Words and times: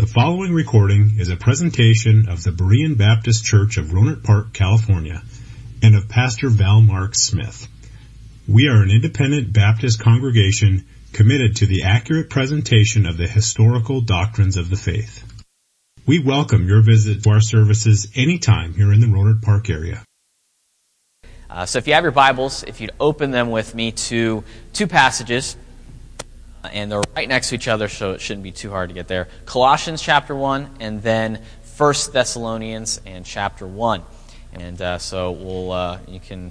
The 0.00 0.06
following 0.06 0.54
recording 0.54 1.16
is 1.18 1.28
a 1.28 1.36
presentation 1.36 2.30
of 2.30 2.42
the 2.42 2.52
Berean 2.52 2.96
Baptist 2.96 3.44
Church 3.44 3.76
of 3.76 3.88
Rohnert 3.88 4.24
Park, 4.24 4.54
California, 4.54 5.22
and 5.82 5.94
of 5.94 6.08
Pastor 6.08 6.48
Val 6.48 6.80
Mark 6.80 7.14
Smith. 7.14 7.68
We 8.48 8.68
are 8.68 8.82
an 8.82 8.90
independent 8.90 9.52
Baptist 9.52 10.00
congregation 10.00 10.86
committed 11.12 11.56
to 11.56 11.66
the 11.66 11.82
accurate 11.82 12.30
presentation 12.30 13.04
of 13.04 13.18
the 13.18 13.26
historical 13.26 14.00
doctrines 14.00 14.56
of 14.56 14.70
the 14.70 14.76
faith. 14.76 15.22
We 16.06 16.18
welcome 16.18 16.66
your 16.66 16.80
visit 16.80 17.22
to 17.24 17.30
our 17.32 17.42
services 17.42 18.08
anytime 18.16 18.72
here 18.72 18.94
in 18.94 19.00
the 19.00 19.06
Rohnert 19.06 19.42
Park 19.42 19.68
area. 19.68 20.02
Uh, 21.50 21.66
so 21.66 21.76
if 21.76 21.86
you 21.86 21.92
have 21.92 22.04
your 22.04 22.12
Bibles, 22.12 22.62
if 22.62 22.80
you'd 22.80 22.92
open 22.98 23.32
them 23.32 23.50
with 23.50 23.74
me 23.74 23.92
to 23.92 24.44
two 24.72 24.86
passages, 24.86 25.58
and 26.64 26.90
they're 26.90 27.02
right 27.16 27.28
next 27.28 27.48
to 27.50 27.54
each 27.54 27.68
other, 27.68 27.88
so 27.88 28.12
it 28.12 28.20
shouldn't 28.20 28.44
be 28.44 28.52
too 28.52 28.70
hard 28.70 28.90
to 28.90 28.94
get 28.94 29.08
there. 29.08 29.28
Colossians 29.46 30.02
chapter 30.02 30.34
1, 30.34 30.76
and 30.80 31.02
then 31.02 31.42
1 31.76 31.94
Thessalonians 32.12 33.00
and 33.06 33.24
chapter 33.24 33.66
1. 33.66 34.02
And 34.52 34.82
uh, 34.82 34.98
so 34.98 35.30
we'll, 35.30 35.72
uh, 35.72 35.98
you 36.06 36.20
can 36.20 36.50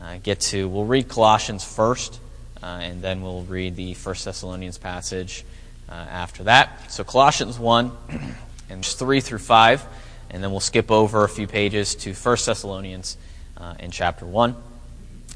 uh, 0.00 0.16
get 0.22 0.40
to, 0.40 0.68
we'll 0.68 0.84
read 0.84 1.08
Colossians 1.08 1.64
first, 1.64 2.18
uh, 2.62 2.80
and 2.82 3.02
then 3.02 3.22
we'll 3.22 3.42
read 3.42 3.76
the 3.76 3.94
1 3.94 4.14
Thessalonians 4.24 4.78
passage 4.78 5.44
uh, 5.88 5.92
after 5.92 6.44
that. 6.44 6.90
So 6.90 7.04
Colossians 7.04 7.58
1, 7.58 7.92
and 8.70 8.84
3 8.84 9.20
through 9.20 9.38
5, 9.38 9.86
and 10.30 10.42
then 10.42 10.50
we'll 10.50 10.60
skip 10.60 10.90
over 10.90 11.24
a 11.24 11.28
few 11.28 11.46
pages 11.46 11.94
to 11.96 12.12
1 12.12 12.36
Thessalonians 12.44 13.16
uh, 13.56 13.74
in 13.78 13.90
chapter 13.90 14.26
1 14.26 14.56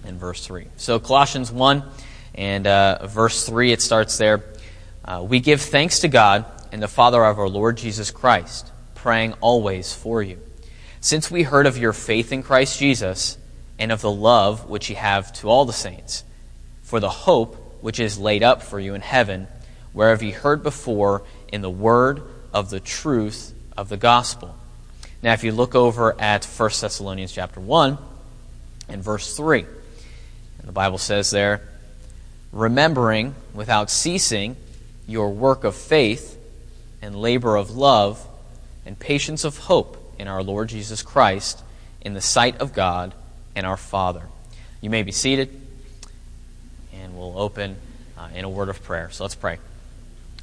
and 0.05 0.19
verse 0.19 0.45
3. 0.45 0.67
So 0.77 0.99
Colossians 0.99 1.53
1, 1.53 1.83
and 2.41 2.67
uh, 2.67 3.07
verse 3.07 3.45
3, 3.45 3.71
it 3.71 3.83
starts 3.83 4.17
there. 4.17 4.43
Uh, 5.05 5.23
we 5.29 5.41
give 5.41 5.61
thanks 5.61 5.99
to 5.99 6.09
God 6.09 6.47
and 6.73 6.83
the 6.83 6.89
Father 6.89 7.23
of 7.23 7.39
our 7.39 7.51
Lord 7.51 7.77
Jesus 7.77 8.11
Christ, 8.11 8.73
praying 8.95 9.35
always 9.43 9.93
for 9.93 10.23
you. 10.23 10.41
Since 11.03 11.31
we 11.31 11.43
heard 11.43 11.67
of 11.67 11.77
your 11.77 11.93
faith 11.93 12.33
in 12.33 12.43
Christ 12.43 12.79
Jesus 12.79 13.37
and 13.79 13.93
of 13.93 14.01
the 14.01 14.11
love 14.11 14.71
which 14.71 14.89
you 14.89 14.97
have 14.97 15.31
to 15.35 15.51
all 15.51 15.67
the 15.67 15.75
saints, 15.75 16.25
for 16.83 16.99
the 16.99 17.11
hope 17.11 17.83
which 17.83 18.01
is 18.01 18.19
laid 18.19 18.43
up 18.43 18.63
for 18.63 18.81
you 18.81 18.95
in 18.95 19.03
heaven, 19.03 19.47
whereof 19.93 20.23
you 20.23 20.33
heard 20.33 20.63
before 20.63 21.23
in 21.53 21.61
the 21.61 21.69
word 21.69 22.23
of 22.55 22.71
the 22.71 22.81
truth 22.81 23.53
of 23.77 23.91
the 23.91 23.99
gospel. 23.99 24.57
Now, 25.23 25.35
if 25.35 25.45
you 25.45 25.53
look 25.53 25.75
over 25.75 26.19
at 26.19 26.47
1 26.47 26.71
Thessalonians 26.81 27.33
chapter 27.33 27.61
1 27.61 27.99
and 28.89 29.05
verse 29.05 29.37
3, 29.37 29.61
and 29.61 30.67
the 30.67 30.73
Bible 30.73 30.97
says 30.97 31.31
there, 31.31 31.67
remembering 32.53 33.35
without 33.55 33.91
ceasing 33.91 34.57
your 35.07 35.31
work 35.31 35.65
of 35.65 35.75
faith 35.75 36.39
and 37.03 37.15
labor 37.15 37.57
of 37.57 37.71
love 37.71 38.27
and 38.85 38.99
patience 38.99 39.45
of 39.45 39.59
hope 39.59 40.15
in 40.19 40.29
our 40.29 40.43
Lord 40.43 40.69
Jesus 40.69 41.03
Christ 41.03 41.63
in 42.01 42.15
the 42.15 42.21
sight 42.21 42.61
of 42.61 42.73
God 42.73 43.15
and 43.55 43.67
our 43.67 43.77
Father. 43.77 44.23
You 44.81 44.91
may 44.91 45.03
be 45.03 45.13
seated, 45.13 45.49
and 46.95 47.17
we'll 47.17 47.39
open 47.39 47.77
uh, 48.17 48.29
in 48.35 48.45
a 48.45 48.49
word 48.49 48.69
of 48.69 48.83
prayer. 48.83 49.11
So 49.11 49.25
let's 49.25 49.35
pray. 49.35 49.59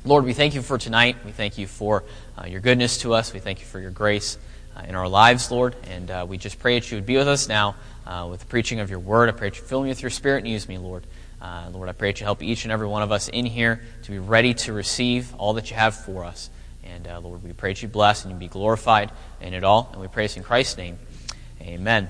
Lord, 0.06 0.26
we 0.26 0.34
thank 0.34 0.56
you 0.56 0.62
for 0.62 0.78
tonight. 0.78 1.18
We 1.26 1.32
thank 1.32 1.58
you 1.58 1.68
for 1.68 2.04
uh, 2.38 2.46
your 2.46 2.62
goodness 2.62 3.00
to 3.00 3.14
us. 3.14 3.34
We 3.34 3.40
thank 3.40 3.60
you 3.60 3.66
for 3.66 3.80
your 3.80 3.92
grace 3.92 4.38
uh, 4.76 4.84
in 4.88 4.96
our 4.96 5.08
lives, 5.08 5.52
Lord. 5.52 5.76
And 5.84 6.10
uh, 6.10 6.26
we 6.28 6.38
just 6.38 6.60
pray 6.60 6.80
that 6.80 6.90
you 6.92 6.98
would 6.98 7.06
be 7.06 7.18
with 7.18 7.28
us 7.28 7.50
now 7.50 7.76
uh, 8.06 8.28
with 8.30 8.42
the 8.42 8.46
preaching 8.46 8.80
of 8.80 8.90
your 8.90 9.00
word. 9.00 9.28
I 9.30 9.32
pray 9.34 9.50
that 9.50 9.58
you 9.58 9.64
fill 9.64 9.84
me 9.84 9.90
with 9.90 10.02
your 10.02 10.12
spirit 10.12 10.40
and 10.40 10.48
use 10.48 10.68
me, 10.70 10.78
Lord. 10.78 11.04
Uh, 11.42 11.70
Lord, 11.72 11.88
I 11.88 11.92
pray 11.92 12.10
that 12.10 12.20
you 12.20 12.26
help 12.26 12.42
each 12.42 12.66
and 12.66 12.72
every 12.72 12.88
one 12.88 13.04
of 13.04 13.12
us 13.12 13.28
in 13.28 13.46
here 13.46 13.82
to 14.04 14.12
be 14.12 14.20
ready 14.20 14.54
to 14.56 14.74
receive 14.74 15.34
all 15.36 15.54
that 15.54 15.70
you 15.70 15.76
have 15.76 15.96
for 15.96 16.24
us. 16.24 16.50
And 16.84 17.08
uh, 17.08 17.20
Lord, 17.20 17.44
we 17.44 17.54
pray 17.54 17.74
that 17.74 17.82
you 17.82 17.88
bless 17.88 18.24
and 18.24 18.34
you 18.34 18.40
be 18.40 18.48
glorified 18.48 19.12
in 19.42 19.54
it 19.54 19.64
all. 19.64 19.90
And 19.92 20.02
we 20.02 20.08
pray 20.08 20.24
this 20.24 20.38
in 20.38 20.44
Christ's 20.44 20.78
name. 20.78 20.98
Amen. 21.62 22.10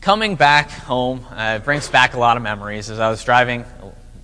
Coming 0.00 0.36
back 0.36 0.70
home 0.70 1.26
uh, 1.30 1.58
brings 1.58 1.88
back 1.88 2.14
a 2.14 2.18
lot 2.18 2.36
of 2.36 2.42
memories. 2.42 2.88
As 2.88 3.00
I 3.00 3.10
was 3.10 3.22
driving, 3.24 3.64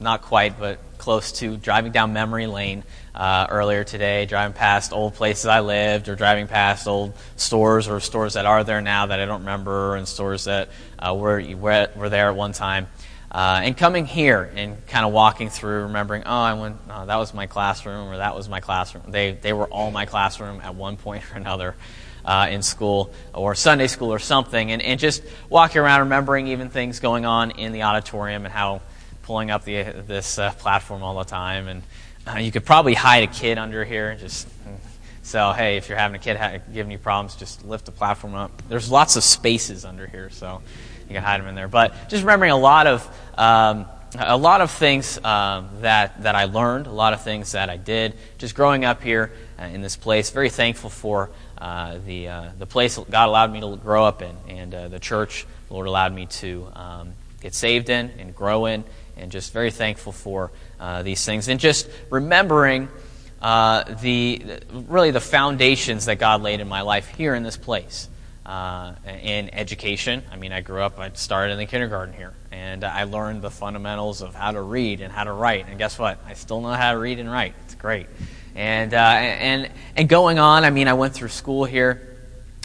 not 0.01 0.23
quite, 0.23 0.59
but 0.59 0.79
close 0.99 1.33
to 1.33 1.57
driving 1.57 1.93
down 1.93 2.13
memory 2.13 2.47
lane 2.47 2.85
uh, 3.15 3.47
earlier 3.51 3.85
today, 3.85 4.25
driving 4.25 4.55
past 4.55 4.93
old 4.93 5.15
places 5.15 5.47
I 5.47 5.61
lived, 5.61 6.09
or 6.09 6.17
driving 6.17 6.47
past 6.47 6.87
old 6.87 7.15
stores 7.37 7.89
or 7.89 8.01
stores 8.01 8.35
that 8.35 8.47
are 8.47 8.65
there 8.65 8.81
now 8.81 9.07
that 9.07 9.21
I 9.21 9.27
don't 9.27 9.41
remember, 9.41 9.97
and 9.97 10.09
stores 10.09 10.45
that 10.45 10.71
uh, 10.99 11.15
were, 11.15 11.43
were 11.57 12.09
there 12.09 12.29
at 12.29 12.37
one 12.37 12.53
time. 12.53 12.87
Uh, 13.35 13.63
and 13.65 13.77
coming 13.77 14.07
here 14.07 14.49
and 14.55 14.87
kind 14.87 15.05
of 15.05 15.13
walking 15.13 15.51
through, 15.51 15.83
remembering, 15.83 16.23
oh, 16.25 16.31
I 16.31 16.55
went, 16.55 16.77
oh, 16.89 17.07
that 17.07 17.17
was 17.17 17.35
my 17.35 17.49
classroom, 17.49 18.09
or 18.09 18.19
that 18.19 18.37
was 18.37 18.49
my 18.49 18.61
classroom. 18.61 19.03
They, 19.09 19.33
they 19.33 19.53
were 19.53 19.67
all 19.67 19.91
my 19.91 20.07
classroom 20.07 20.61
at 20.61 20.77
one 20.77 20.97
point 20.99 21.25
or 21.33 21.37
another 21.37 21.75
uh, 22.25 22.47
in 22.49 22.63
school, 22.63 23.13
or 23.35 23.57
Sunday 23.57 23.89
school, 23.89 24.13
or 24.13 24.21
something. 24.21 24.71
And, 24.71 24.81
and 24.81 25.01
just 25.01 25.25
walking 25.51 25.81
around, 25.81 26.01
remembering 26.01 26.47
even 26.47 26.71
things 26.71 27.01
going 27.01 27.27
on 27.27 27.51
in 27.51 27.73
the 27.73 27.83
auditorium 27.83 28.45
and 28.45 28.55
how 28.55 28.83
pulling 29.23 29.51
up 29.51 29.65
the, 29.65 29.83
this 30.07 30.39
uh, 30.39 30.53
platform 30.53 31.03
all 31.03 31.19
the 31.19 31.25
time. 31.25 31.67
And 31.67 31.83
uh, 32.29 32.39
you 32.39 32.53
could 32.53 32.65
probably 32.65 32.95
hide 32.95 33.25
a 33.25 33.33
kid 33.33 33.59
under 33.59 33.85
here. 33.85 34.11
and 34.11 34.21
Just 34.21 34.47
so, 35.23 35.51
hey, 35.51 35.77
if 35.77 35.89
you're 35.89 35.99
having 35.99 36.15
a 36.15 36.21
kid 36.21 36.37
ha- 36.37 36.59
giving 36.73 36.93
you 36.93 36.99
problems, 36.99 37.35
just 37.35 37.65
lift 37.65 37.87
the 37.87 37.93
platform 37.93 38.37
up. 38.37 38.63
There's 38.69 38.91
lots 38.93 39.17
of 39.17 39.25
spaces 39.25 39.85
under 39.85 40.07
here, 40.07 40.31
so 40.31 40.63
you 41.09 41.15
can 41.15 41.23
hide 41.23 41.41
them 41.41 41.49
in 41.49 41.55
there. 41.55 41.69
But 41.69 42.09
just 42.09 42.23
remembering 42.23 42.51
a 42.51 42.57
lot 42.57 42.87
of 42.87 43.07
um, 43.37 43.87
a 44.19 44.37
lot 44.37 44.61
of 44.61 44.71
things 44.71 45.23
um, 45.25 45.69
that 45.81 46.23
that 46.23 46.35
I 46.35 46.45
learned, 46.45 46.87
a 46.87 46.93
lot 46.93 47.13
of 47.13 47.23
things 47.23 47.53
that 47.53 47.71
I 47.71 47.77
did, 47.77 48.15
just 48.39 48.55
growing 48.55 48.85
up 48.85 49.03
here 49.03 49.33
uh, 49.59 49.65
in 49.65 49.83
this 49.83 49.97
place. 49.97 50.31
Very 50.31 50.51
thankful 50.51 50.91
for 50.91 51.31
uh, 51.59 51.99
the 52.07 52.29
uh, 52.29 52.49
the 52.59 52.67
place 52.67 52.99
God 53.11 53.29
allowed 53.29 53.53
me 53.53 53.61
to 53.61 53.77
grow 53.77 54.05
up 54.05 54.23
in, 54.23 54.37
and 54.49 54.75
uh, 54.75 54.89
the 54.89 55.01
church 55.01 55.47
the 55.69 55.75
Lord 55.75 55.87
allowed 55.87 56.15
me 56.15 56.27
to 56.27 56.69
um, 56.75 57.13
get 57.41 57.55
saved 57.55 57.91
in 57.91 58.11
and 58.19 58.35
grow 58.35 58.67
in, 58.67 58.85
and 59.17 59.33
just 59.33 59.53
very 59.53 59.71
thankful 59.71 60.13
for 60.13 60.53
uh, 60.79 61.03
these 61.03 61.25
things, 61.25 61.49
and 61.49 61.59
just 61.61 61.89
remembering. 62.11 62.89
Uh, 63.43 63.85
the 64.01 64.43
really 64.73 65.11
the 65.11 65.21
foundations 65.21 66.07
that 66.07 66.19
God 66.19 66.41
laid 66.41 66.61
in 66.61 66.69
my 66.69 66.81
life 66.81 67.09
here 67.09 67.35
in 67.35 67.43
this 67.43 67.59
place 67.59 68.09
uh, 68.47 68.95
in 69.23 69.53
education. 69.55 70.23
I 70.31 70.37
mean, 70.37 70.53
I 70.53 70.61
grew 70.61 70.83
up, 70.83 70.99
I 70.99 71.11
started 71.15 71.53
in 71.53 71.59
the 71.59 71.67
kindergarten 71.67 72.15
here, 72.15 72.35
and 72.51 72.85
I 72.85 73.05
learned 73.05 73.43
the 73.43 73.51
fundamentals 73.51 74.23
of 74.23 74.35
how 74.35 74.53
to 74.53 74.61
read 74.61 75.01
and 75.01 75.13
how 75.13 75.25
to 75.25 75.33
write. 75.33 75.67
And 75.69 75.79
guess 75.79 75.99
what? 75.99 76.19
I 76.27 76.35
still 76.35 76.61
know 76.61 76.73
how 76.73 76.93
to 76.93 76.99
read 76.99 77.19
and 77.19 77.31
write. 77.31 77.55
It's 77.65 77.75
great. 77.75 78.07
And, 78.55 78.93
uh, 78.93 78.99
and, 78.99 79.71
and 79.97 80.09
going 80.09 80.39
on, 80.39 80.65
I 80.65 80.71
mean, 80.71 80.89
I 80.89 80.93
went 80.93 81.15
through 81.15 81.29
school 81.29 81.65
here, 81.65 82.17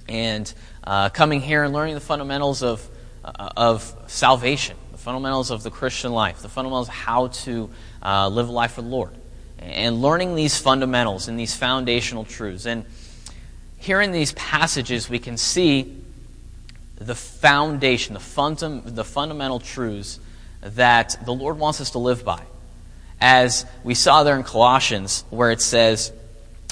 and 0.07 0.51
uh, 0.83 1.09
coming 1.09 1.41
here 1.41 1.63
and 1.63 1.73
learning 1.73 1.95
the 1.95 2.01
fundamentals 2.01 2.61
of, 2.61 2.87
uh, 3.23 3.49
of 3.55 3.95
salvation, 4.07 4.75
the 4.91 4.97
fundamentals 4.97 5.49
of 5.49 5.63
the 5.63 5.71
Christian 5.71 6.11
life, 6.11 6.41
the 6.41 6.49
fundamentals 6.49 6.89
of 6.89 6.93
how 6.93 7.27
to 7.27 7.69
uh, 8.03 8.27
live 8.27 8.49
a 8.49 8.51
life 8.51 8.73
for 8.73 8.81
the 8.81 8.87
Lord. 8.87 9.13
And 9.59 10.01
learning 10.01 10.35
these 10.35 10.57
fundamentals 10.57 11.27
and 11.27 11.39
these 11.39 11.55
foundational 11.55 12.23
truths. 12.23 12.65
And 12.65 12.85
here 13.79 14.01
in 14.01 14.11
these 14.11 14.33
passages, 14.33 15.09
we 15.09 15.19
can 15.19 15.37
see 15.37 15.95
the 16.95 17.15
foundation, 17.15 18.13
the, 18.13 18.19
fundam- 18.19 18.93
the 18.93 19.05
fundamental 19.05 19.59
truths 19.59 20.19
that 20.61 21.17
the 21.25 21.33
Lord 21.33 21.57
wants 21.57 21.79
us 21.79 21.91
to 21.91 21.97
live 21.97 22.25
by. 22.25 22.41
As 23.21 23.65
we 23.83 23.95
saw 23.95 24.23
there 24.23 24.35
in 24.35 24.43
Colossians, 24.43 25.23
where 25.29 25.51
it 25.51 25.61
says, 25.61 26.11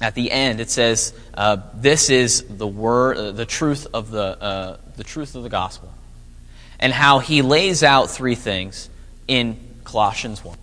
at 0.01 0.16
the 0.16 0.31
end, 0.31 0.59
it 0.59 0.69
says, 0.69 1.13
uh, 1.34 1.57
"This 1.73 2.09
is 2.09 2.44
the 2.44 2.67
word, 2.67 3.17
uh, 3.17 3.31
the 3.31 3.46
truth 3.46 3.88
of 3.94 4.12
the 4.12 4.41
uh, 4.41 4.78
the 4.96 5.03
truth 5.03 5.35
of 5.35 5.41
the 5.44 5.50
gospel," 5.50 5.91
and 6.79 6.94
how 6.94 7.19
he 7.19 7.41
lays 7.41 7.84
out 7.84 8.12
three 8.12 8.35
things 8.35 8.90
in 9.28 9.57
Colossians 9.84 10.44
one, 10.44 10.57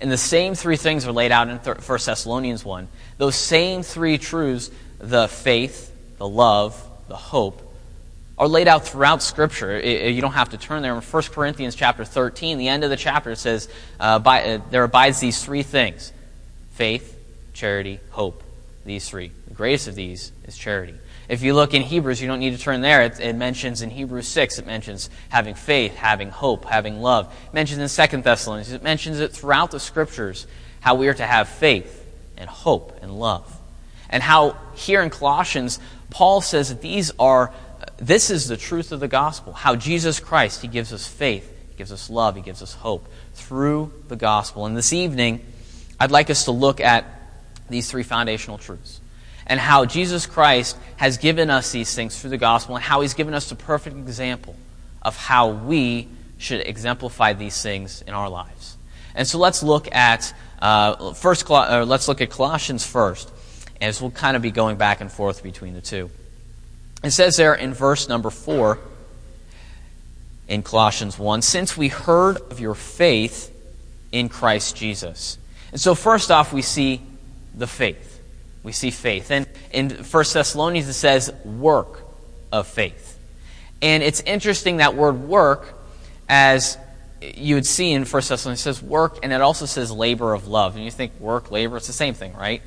and 0.00 0.10
the 0.10 0.18
same 0.18 0.56
three 0.56 0.76
things 0.76 1.06
are 1.06 1.12
laid 1.12 1.30
out 1.30 1.48
in 1.48 1.60
First 1.60 2.06
Thessalonians 2.06 2.64
one. 2.64 2.88
Those 3.18 3.36
same 3.36 3.84
three 3.84 4.18
truths 4.18 4.70
the 5.02 5.28
faith, 5.28 5.91
the 6.22 6.28
love, 6.28 6.80
the 7.08 7.16
hope, 7.16 7.60
are 8.38 8.46
laid 8.46 8.68
out 8.68 8.86
throughout 8.86 9.24
Scripture. 9.24 9.80
you 9.80 10.20
don't 10.20 10.34
have 10.34 10.50
to 10.50 10.56
turn 10.56 10.80
there. 10.80 10.94
In 10.94 11.02
1 11.02 11.22
Corinthians 11.24 11.74
chapter 11.74 12.04
13, 12.04 12.58
the 12.58 12.68
end 12.68 12.84
of 12.84 12.90
the 12.90 12.96
chapter 12.96 13.34
says, 13.34 13.68
uh, 13.98 14.20
by, 14.20 14.44
uh, 14.44 14.60
There 14.70 14.84
abides 14.84 15.18
these 15.18 15.44
three 15.44 15.64
things 15.64 16.12
faith, 16.70 17.18
charity, 17.54 17.98
hope. 18.10 18.44
These 18.84 19.08
three. 19.08 19.32
The 19.48 19.54
greatest 19.54 19.88
of 19.88 19.96
these 19.96 20.30
is 20.44 20.56
charity. 20.56 20.94
If 21.28 21.42
you 21.42 21.54
look 21.54 21.74
in 21.74 21.82
Hebrews, 21.82 22.22
you 22.22 22.28
don't 22.28 22.38
need 22.38 22.56
to 22.56 22.62
turn 22.62 22.82
there. 22.82 23.02
It, 23.02 23.18
it, 23.18 23.34
mentions 23.34 23.82
in 23.82 23.90
Hebrews 23.90 24.28
6, 24.28 24.60
it 24.60 24.66
mentions 24.66 25.10
having 25.28 25.56
faith, 25.56 25.96
having 25.96 26.30
hope, 26.30 26.66
having 26.66 27.00
love. 27.00 27.34
It 27.48 27.54
mentions 27.54 27.98
in 27.98 28.08
2 28.08 28.22
Thessalonians, 28.22 28.70
it 28.70 28.84
mentions 28.84 29.18
it 29.18 29.32
throughout 29.32 29.72
the 29.72 29.80
Scriptures 29.80 30.46
how 30.78 30.94
we 30.94 31.08
are 31.08 31.14
to 31.14 31.26
have 31.26 31.48
faith 31.48 32.06
and 32.36 32.48
hope 32.48 32.96
and 33.02 33.18
love 33.18 33.58
and 34.12 34.22
how 34.22 34.56
here 34.74 35.02
in 35.02 35.10
Colossians, 35.10 35.80
Paul 36.12 36.42
says 36.42 36.68
that 36.68 36.82
these 36.82 37.10
are, 37.18 37.52
this 37.96 38.30
is 38.30 38.46
the 38.46 38.56
truth 38.56 38.92
of 38.92 39.00
the 39.00 39.08
gospel. 39.08 39.52
How 39.52 39.74
Jesus 39.76 40.20
Christ, 40.20 40.60
He 40.62 40.68
gives 40.68 40.92
us 40.92 41.06
faith, 41.06 41.50
He 41.70 41.76
gives 41.76 41.90
us 41.90 42.10
love, 42.10 42.36
He 42.36 42.42
gives 42.42 42.62
us 42.62 42.74
hope 42.74 43.08
through 43.34 43.92
the 44.08 44.16
gospel. 44.16 44.66
And 44.66 44.76
this 44.76 44.92
evening, 44.92 45.44
I'd 45.98 46.10
like 46.10 46.30
us 46.30 46.44
to 46.44 46.50
look 46.50 46.80
at 46.80 47.06
these 47.70 47.90
three 47.90 48.02
foundational 48.02 48.58
truths 48.58 49.00
and 49.46 49.58
how 49.58 49.84
Jesus 49.84 50.26
Christ 50.26 50.76
has 50.96 51.16
given 51.18 51.50
us 51.50 51.72
these 51.72 51.94
things 51.94 52.20
through 52.20 52.30
the 52.30 52.38
gospel 52.38 52.76
and 52.76 52.84
how 52.84 53.00
he's 53.00 53.14
given 53.14 53.34
us 53.34 53.50
a 53.50 53.56
perfect 53.56 53.96
example 53.96 54.54
of 55.00 55.16
how 55.16 55.48
we 55.48 56.08
should 56.38 56.60
exemplify 56.60 57.32
these 57.32 57.60
things 57.60 58.02
in 58.02 58.14
our 58.14 58.28
lives. 58.28 58.76
And 59.14 59.26
so 59.26 59.38
let's 59.38 59.62
look 59.62 59.92
at 59.94 60.34
uh, 60.60 61.12
first. 61.14 61.48
Let's 61.48 62.08
look 62.08 62.20
at 62.20 62.30
Colossians 62.30 62.86
first, 62.86 63.30
as 63.82 64.00
we'll 64.00 64.12
kind 64.12 64.36
of 64.36 64.42
be 64.42 64.50
going 64.50 64.76
back 64.76 65.00
and 65.00 65.10
forth 65.10 65.42
between 65.42 65.74
the 65.74 65.80
two. 65.80 66.08
It 67.02 67.10
says 67.10 67.36
there 67.36 67.54
in 67.54 67.74
verse 67.74 68.08
number 68.08 68.30
four 68.30 68.78
in 70.48 70.62
Colossians 70.62 71.18
one, 71.18 71.42
since 71.42 71.76
we 71.76 71.88
heard 71.88 72.36
of 72.50 72.60
your 72.60 72.74
faith 72.74 73.54
in 74.12 74.28
Christ 74.28 74.76
Jesus. 74.76 75.36
And 75.72 75.80
so 75.80 75.94
first 75.94 76.30
off, 76.30 76.52
we 76.52 76.62
see 76.62 77.02
the 77.54 77.66
faith. 77.66 78.20
We 78.62 78.72
see 78.72 78.90
faith. 78.90 79.30
And 79.30 79.48
in 79.72 79.90
1 79.90 80.04
Thessalonians, 80.32 80.86
it 80.86 80.92
says 80.92 81.32
work 81.44 82.00
of 82.52 82.68
faith. 82.68 83.18
And 83.80 84.02
it's 84.02 84.20
interesting 84.20 84.76
that 84.76 84.94
word 84.94 85.22
work, 85.22 85.74
as 86.28 86.78
you 87.20 87.56
would 87.56 87.66
see 87.66 87.90
in 87.92 88.04
1 88.04 88.06
Thessalonians, 88.12 88.60
it 88.60 88.62
says 88.62 88.82
work, 88.82 89.18
and 89.24 89.32
it 89.32 89.40
also 89.40 89.66
says 89.66 89.90
labor 89.90 90.34
of 90.34 90.46
love. 90.46 90.76
And 90.76 90.84
you 90.84 90.90
think 90.90 91.18
work, 91.18 91.50
labor, 91.50 91.78
it's 91.78 91.88
the 91.88 91.92
same 91.92 92.14
thing, 92.14 92.34
right? 92.34 92.62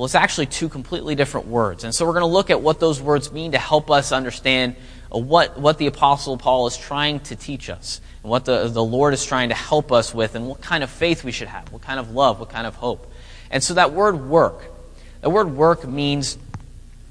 Well, 0.00 0.06
it's 0.06 0.14
actually 0.14 0.46
two 0.46 0.70
completely 0.70 1.14
different 1.14 1.48
words. 1.48 1.84
And 1.84 1.94
so 1.94 2.06
we're 2.06 2.14
going 2.14 2.22
to 2.22 2.26
look 2.26 2.48
at 2.48 2.62
what 2.62 2.80
those 2.80 3.02
words 3.02 3.30
mean 3.32 3.52
to 3.52 3.58
help 3.58 3.90
us 3.90 4.12
understand 4.12 4.76
uh, 5.14 5.18
what, 5.18 5.60
what 5.60 5.76
the 5.76 5.88
Apostle 5.88 6.38
Paul 6.38 6.66
is 6.68 6.78
trying 6.78 7.20
to 7.20 7.36
teach 7.36 7.68
us, 7.68 8.00
and 8.22 8.30
what 8.30 8.46
the, 8.46 8.68
the 8.68 8.82
Lord 8.82 9.12
is 9.12 9.26
trying 9.26 9.50
to 9.50 9.54
help 9.54 9.92
us 9.92 10.14
with, 10.14 10.36
and 10.36 10.48
what 10.48 10.62
kind 10.62 10.82
of 10.82 10.88
faith 10.88 11.22
we 11.22 11.32
should 11.32 11.48
have, 11.48 11.70
what 11.70 11.82
kind 11.82 12.00
of 12.00 12.12
love, 12.12 12.40
what 12.40 12.48
kind 12.48 12.66
of 12.66 12.76
hope. 12.76 13.12
And 13.50 13.62
so 13.62 13.74
that 13.74 13.92
word 13.92 14.26
work, 14.26 14.62
the 15.20 15.28
word 15.28 15.54
work 15.54 15.86
means 15.86 16.38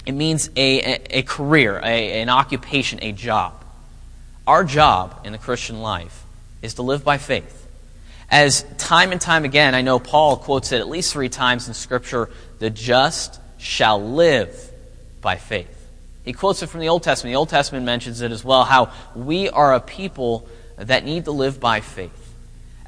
it 0.08 0.14
means 0.14 0.50
a, 0.56 0.80
a, 0.82 1.20
a 1.20 1.22
career, 1.22 1.80
a, 1.84 2.22
an 2.24 2.30
occupation, 2.30 3.04
a 3.04 3.12
job. 3.12 3.54
Our 4.48 4.64
job 4.64 5.22
in 5.26 5.32
the 5.32 5.38
Christian 5.38 5.84
life 5.84 6.24
is 6.64 6.74
to 6.74 6.82
live 6.82 7.04
by 7.04 7.20
faith. 7.20 7.68
As 8.32 8.64
time 8.78 9.12
and 9.12 9.20
time 9.20 9.44
again, 9.46 9.74
I 9.74 9.82
know 9.82 10.00
Paul 10.00 10.38
quotes 10.38 10.72
it 10.72 10.80
at 10.80 10.88
least 10.88 11.14
three 11.14 11.30
times 11.30 11.68
in 11.68 11.74
Scripture 11.74 12.30
the 12.60 12.70
just 12.70 13.40
shall 13.58 14.02
live 14.02 14.72
by 15.22 15.36
faith. 15.38 15.76
He 16.24 16.34
quotes 16.34 16.62
it 16.62 16.68
from 16.68 16.82
the 16.82 16.90
Old 16.90 17.04
Testament. 17.04 17.34
The 17.34 17.38
Old 17.38 17.50
Testament 17.50 17.86
mentions 17.86 18.22
it 18.22 18.32
as 18.32 18.44
well 18.44 18.64
how 18.64 18.92
we 19.16 19.50
are 19.50 19.74
a 19.74 19.80
people 19.80 20.48
that 20.76 21.04
need 21.04 21.26
to 21.26 21.32
live 21.32 21.60
by 21.60 21.82
faith 21.82 22.20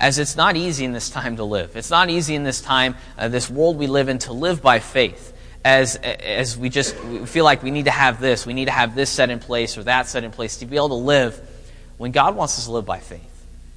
as 0.01 0.17
it's 0.17 0.35
not 0.35 0.57
easy 0.57 0.83
in 0.83 0.93
this 0.93 1.11
time 1.11 1.37
to 1.37 1.43
live. 1.43 1.75
It's 1.77 1.91
not 1.91 2.09
easy 2.09 2.33
in 2.33 2.43
this 2.43 2.59
time, 2.59 2.95
uh, 3.19 3.27
this 3.27 3.49
world 3.49 3.77
we 3.77 3.85
live 3.85 4.09
in, 4.09 4.17
to 4.19 4.33
live 4.33 4.61
by 4.61 4.79
faith. 4.79 5.37
As, 5.63 5.95
as 5.95 6.57
we 6.57 6.69
just 6.69 6.99
we 7.03 7.23
feel 7.27 7.45
like 7.45 7.61
we 7.61 7.69
need 7.69 7.85
to 7.85 7.91
have 7.91 8.19
this, 8.19 8.47
we 8.47 8.53
need 8.53 8.65
to 8.65 8.71
have 8.71 8.95
this 8.95 9.11
set 9.11 9.29
in 9.29 9.37
place 9.37 9.77
or 9.77 9.83
that 9.83 10.07
set 10.07 10.23
in 10.23 10.31
place 10.31 10.57
to 10.57 10.65
be 10.65 10.75
able 10.75 10.89
to 10.89 10.95
live 10.95 11.39
when 11.97 12.11
God 12.11 12.35
wants 12.35 12.57
us 12.57 12.65
to 12.65 12.71
live 12.71 12.85
by 12.85 12.97
faith. 12.97 13.30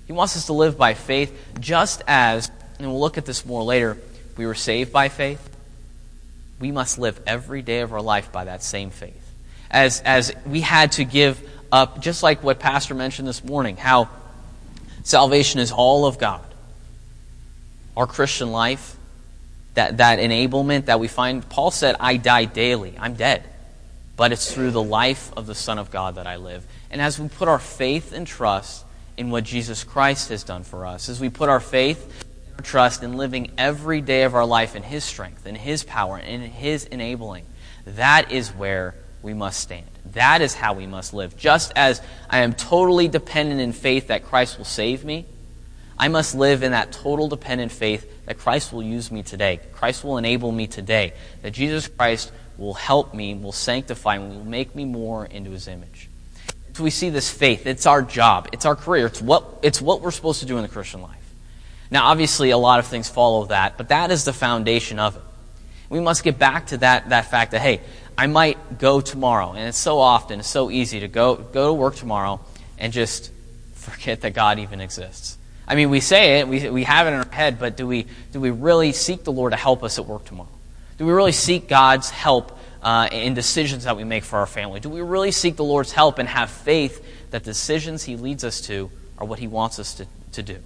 He 0.07 0.13
wants 0.13 0.37
us 0.37 0.47
to 0.47 0.53
live 0.53 0.77
by 0.77 0.95
faith 0.95 1.37
just 1.61 2.03
as, 2.07 2.51
and 2.79 2.89
we'll 2.89 3.01
look 3.01 3.19
at 3.19 3.27
this 3.27 3.47
more 3.47 3.63
later, 3.63 3.97
we 4.37 4.47
were 4.47 4.55
saved 4.55 4.93
by 4.93 5.09
faith. 5.09 5.51
We 6.61 6.71
must 6.71 6.99
live 6.99 7.21
every 7.27 7.63
day 7.63 7.81
of 7.81 7.93
our 7.93 8.03
life 8.03 8.33
by 8.33 8.45
that 8.45 8.63
same 8.63 8.91
faith. 8.91 9.21
As, 9.71 10.01
as 10.01 10.33
we 10.47 10.61
had 10.61 10.93
to 10.93 11.05
give 11.05 11.41
up, 11.73 12.01
just 12.01 12.23
like 12.23 12.43
what 12.43 12.59
Pastor 12.59 12.95
mentioned 12.95 13.27
this 13.27 13.43
morning, 13.43 13.77
how 13.77 14.09
Salvation 15.05 15.61
is 15.61 15.71
all 15.71 16.07
of 16.07 16.19
God. 16.19 16.43
Our 17.95 18.07
Christian 18.07 18.51
life, 18.51 18.97
that, 19.75 19.99
that 19.99 20.19
enablement 20.19 20.87
that 20.87 20.99
we 20.99 21.09
find, 21.09 21.47
Paul 21.49 21.71
said, 21.71 21.95
I 22.01 22.17
die 22.17 22.47
daily. 22.47 22.97
I'm 22.99 23.15
dead. 23.15 23.45
But 24.17 24.33
it's 24.33 24.53
through 24.53 24.71
the 24.71 24.83
life 24.83 25.31
of 25.37 25.47
the 25.47 25.55
Son 25.55 25.79
of 25.79 25.91
God 25.91 26.15
that 26.15 26.27
I 26.27 26.37
live. 26.37 26.67
And 26.91 27.03
as 27.03 27.21
we 27.21 27.29
put 27.29 27.49
our 27.49 27.59
faith 27.59 28.13
and 28.13 28.27
trust 28.27 28.84
in 29.17 29.31
what 29.31 29.45
Jesus 29.45 29.85
Christ 29.85 30.29
has 30.29 30.45
done 30.45 30.65
for 30.65 30.87
us, 30.87 31.09
as 31.09 31.21
we 31.21 31.29
put 31.29 31.49
our 31.49 31.61
faith 31.61 32.25
and 32.47 32.55
our 32.59 32.65
trust 32.65 33.03
in 33.03 33.15
living 33.15 33.53
every 33.59 34.01
day 34.01 34.23
of 34.25 34.35
our 34.35 34.47
life 34.47 34.77
in 34.77 34.83
His 34.83 35.05
strength, 35.05 35.47
in 35.47 35.55
His 35.55 35.85
power, 35.85 36.19
in 36.19 36.41
His 36.41 36.85
enabling, 36.85 37.45
that 37.87 38.33
is 38.33 38.51
where 38.51 38.95
we 39.23 39.35
must 39.35 39.61
stand. 39.61 39.87
That 40.13 40.43
is 40.43 40.55
how 40.55 40.75
we 40.75 40.87
must 40.87 41.15
live. 41.15 41.37
Just 41.37 41.73
as 41.77 42.03
I 42.29 42.41
am 42.41 42.53
totally 42.53 43.09
dependent 43.09 43.61
in 43.61 43.73
faith 43.73 44.09
that 44.09 44.25
Christ 44.25 44.59
will 44.59 44.65
save 44.65 45.05
me, 45.05 45.27
I 45.99 46.09
must 46.09 46.35
live 46.35 46.63
in 46.63 46.73
that 46.73 46.93
total 46.93 47.29
dependent 47.29 47.73
faith 47.73 48.27
that 48.27 48.39
Christ 48.39 48.73
will 48.73 48.83
use 48.83 49.11
me 49.11 49.23
today. 49.23 49.61
Christ 49.73 50.05
will 50.05 50.19
enable 50.19 50.51
me 50.51 50.67
today. 50.67 51.15
That 51.43 51.53
Jesus 51.53 51.87
Christ 51.89 52.33
will 52.59 52.75
help 52.75 53.15
me, 53.15 53.35
will 53.35 53.53
sanctify 53.53 54.19
me, 54.19 54.37
will 54.37 54.45
make 54.45 54.75
me 54.75 54.85
more 54.85 55.25
into 55.27 55.51
his 55.51 55.69
image. 55.69 56.09
We 56.79 56.91
see 56.91 57.11
this 57.11 57.31
faith. 57.31 57.67
It's 57.67 57.87
our 57.87 58.03
job. 58.03 58.49
It's 58.53 58.67
our 58.67 58.75
career. 58.75 59.07
It's 59.07 59.23
what, 59.23 59.45
it's 59.63 59.81
what 59.81 60.01
we're 60.01 60.11
supposed 60.11 60.41
to 60.41 60.47
do 60.47 60.57
in 60.57 60.63
the 60.63 60.69
Christian 60.69 61.03
life. 61.03 61.35
Now, 61.91 62.07
obviously, 62.07 62.51
a 62.51 62.59
lot 62.59 62.81
of 62.81 62.87
things 62.87 63.09
follow 63.09 63.45
that, 63.47 63.77
but 63.77 63.89
that 63.91 64.11
is 64.11 64.25
the 64.25 64.33
foundation 64.33 64.99
of 64.99 65.17
it. 65.17 65.23
We 65.89 66.01
must 66.01 66.25
get 66.25 66.39
back 66.39 66.69
to 66.69 66.79
that, 66.79 67.11
that 67.11 67.31
fact 67.31 67.53
that, 67.53 67.61
hey, 67.61 67.81
I 68.17 68.27
might 68.27 68.79
go 68.79 69.01
tomorrow. 69.01 69.53
And 69.53 69.69
it's 69.69 69.79
so 69.79 69.99
often, 69.99 70.41
it's 70.41 70.49
so 70.49 70.71
easy 70.71 71.01
to 71.01 71.09
go, 71.09 71.37
go 71.37 71.69
to 71.69 71.73
work 71.73 71.95
tomorrow 71.95 72.41
and 72.79 72.93
just 72.93 73.31
forget 73.75 74.23
that 74.23 74.35
God 74.35 74.59
even 74.59 74.81
exists. 74.81 75.39
I 75.67 75.77
mean, 75.77 75.91
we 75.91 76.01
say 76.01 76.41
it, 76.41 76.49
we, 76.49 76.69
we 76.71 76.85
have 76.85 77.07
it 77.07 77.11
in 77.11 77.17
our 77.17 77.31
head, 77.31 77.59
but 77.59 77.77
do 77.77 77.87
we, 77.87 78.07
do 78.33 78.41
we 78.41 78.51
really 78.51 78.93
seek 78.93 79.25
the 79.25 79.33
Lord 79.33 79.53
to 79.53 79.57
help 79.57 79.83
us 79.83 79.99
at 79.99 80.07
work 80.07 80.25
tomorrow? 80.25 80.49
Do 80.99 81.07
we 81.07 81.13
really 81.13 81.33
seek 81.33 81.69
God's 81.69 82.11
help 82.11 82.54
uh, 82.85 83.09
in 83.11 83.35
decisions 83.35 83.85
that 83.85 83.97
we 83.97 84.05
make 84.05 84.23
for 84.23 84.39
our 84.39 84.47
family? 84.47 84.79
Do 84.79 84.91
we 84.91 85.01
really 85.01 85.33
seek 85.33 85.57
the 85.57 85.65
Lord's 85.65 85.91
help 85.91 86.19
and 86.19 86.29
have 86.29 86.51
faith 86.51 87.05
that 87.31 87.43
decisions 87.43 88.05
He 88.05 88.17
leads 88.17 88.45
us 88.45 88.61
to 88.63 88.91
are 89.19 89.27
what 89.27 89.39
He 89.39 89.49
wants 89.49 89.79
us 89.79 89.95
to, 89.95 90.07
to 90.33 90.43
do? 90.43 90.59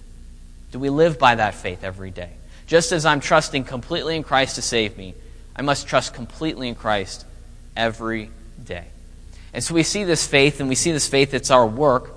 Do 0.71 0.79
we 0.79 0.89
live 0.89 1.17
by 1.17 1.35
that 1.35 1.55
faith 1.55 1.83
every 1.83 2.11
day? 2.11 2.31
Just 2.67 2.91
as 2.91 3.05
I'm 3.05 3.21
trusting 3.21 3.63
completely 3.63 4.15
in 4.15 4.23
Christ 4.23 4.55
to 4.55 4.61
save 4.61 4.97
me, 4.97 5.15
I 5.55 5.61
must 5.61 5.87
trust 5.87 6.13
completely 6.13 6.67
in 6.67 6.75
Christ 6.75 7.25
every 7.75 8.29
day. 8.63 8.85
And 9.53 9.63
so 9.63 9.73
we 9.73 9.83
see 9.83 10.03
this 10.03 10.27
faith, 10.27 10.59
and 10.59 10.69
we 10.69 10.75
see 10.75 10.91
this 10.91 11.07
faith, 11.07 11.33
it's 11.33 11.49
our 11.49 11.65
work. 11.65 12.11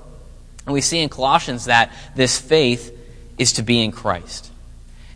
And 0.66 0.74
we 0.74 0.80
see 0.80 0.98
in 0.98 1.08
Colossians 1.08 1.64
that 1.64 1.90
this 2.14 2.38
faith 2.38 2.96
is 3.38 3.54
to 3.54 3.62
be 3.62 3.82
in 3.82 3.92
Christ. 3.92 4.50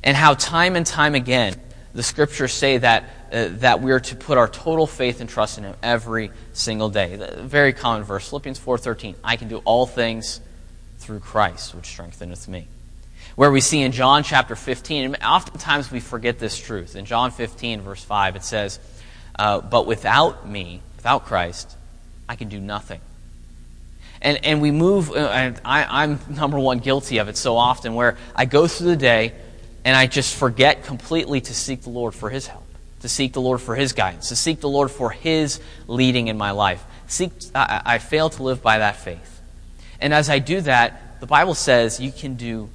And 0.02 0.16
how 0.16 0.34
time 0.34 0.76
and 0.76 0.86
time 0.86 1.14
again, 1.14 1.54
the 1.92 2.02
scriptures 2.02 2.52
say 2.52 2.78
that, 2.78 3.04
uh, 3.32 3.49
that 3.58 3.81
we 3.81 3.93
are 3.93 4.00
to 4.00 4.17
put 4.17 4.38
our 4.38 4.49
total 4.49 4.87
faith 4.87 5.21
and 5.21 5.28
trust 5.28 5.59
in 5.59 5.64
Him 5.64 5.75
every 5.83 6.30
single 6.52 6.88
day. 6.88 7.16
The 7.16 7.42
very 7.42 7.73
common 7.73 8.04
verse, 8.04 8.28
Philippians 8.28 8.59
4.13, 8.59 9.14
I 9.25 9.37
can 9.37 9.49
do 9.49 9.59
all 9.64 9.87
things 9.87 10.40
through 10.99 11.21
Christ, 11.21 11.75
which 11.75 11.87
strengtheneth 11.87 12.49
me. 12.49 12.68
Where 13.35 13.50
we 13.50 13.61
see 13.61 13.83
in 13.83 13.92
John 13.92 14.23
chapter 14.23 14.56
15, 14.56 15.04
and 15.04 15.23
oftentimes 15.23 15.90
we 15.90 16.00
forget 16.00 16.38
this 16.38 16.59
truth. 16.59 16.97
In 16.97 17.04
John 17.04 17.30
15, 17.30 17.83
verse 17.83 18.02
5, 18.02 18.37
it 18.37 18.45
says, 18.45 18.78
uh, 19.38 19.61
but 19.61 19.87
without 19.87 20.49
me, 20.49 20.80
without 20.97 21.26
Christ, 21.26 21.76
I 22.28 22.37
can 22.37 22.49
do 22.49 22.59
nothing. 22.59 23.00
And, 24.23 24.45
and 24.45 24.62
we 24.62 24.71
move, 24.71 25.11
uh, 25.11 25.28
and 25.28 25.61
I, 25.64 26.02
I'm 26.02 26.18
number 26.30 26.59
one 26.59 26.78
guilty 26.78 27.18
of 27.18 27.28
it 27.28 27.37
so 27.37 27.56
often, 27.56 27.95
where 27.95 28.16
I 28.35 28.47
go 28.47 28.66
through 28.66 28.88
the 28.88 28.97
day 28.97 29.35
and 29.85 29.97
I 29.97 30.06
just 30.06 30.35
forget 30.35 30.85
completely 30.85 31.40
to 31.42 31.54
seek 31.54 31.83
the 31.83 31.90
Lord 31.90 32.14
for 32.14 32.30
His 32.30 32.47
help, 32.47 32.65
to 33.00 33.08
seek 33.08 33.32
the 33.32 33.40
Lord 33.40 33.60
for 33.60 33.74
His 33.74 33.92
guidance, 33.92 34.28
to 34.30 34.36
seek 34.36 34.60
the 34.60 34.68
Lord 34.68 34.90
for 34.90 35.10
His 35.10 35.60
leading 35.86 36.28
in 36.28 36.36
my 36.36 36.50
life. 36.50 36.84
Seek, 37.06 37.32
I, 37.54 37.82
I 37.84 37.98
fail 37.98 38.30
to 38.30 38.42
live 38.42 38.62
by 38.62 38.78
that 38.78 38.96
faith. 38.96 39.40
And 40.00 40.12
as 40.12 40.28
I 40.28 40.38
do 40.38 40.60
that, 40.62 41.20
the 41.20 41.26
Bible 41.26 41.54
says 41.54 42.00
you 42.00 42.12
can 42.12 42.34
do 42.34 42.68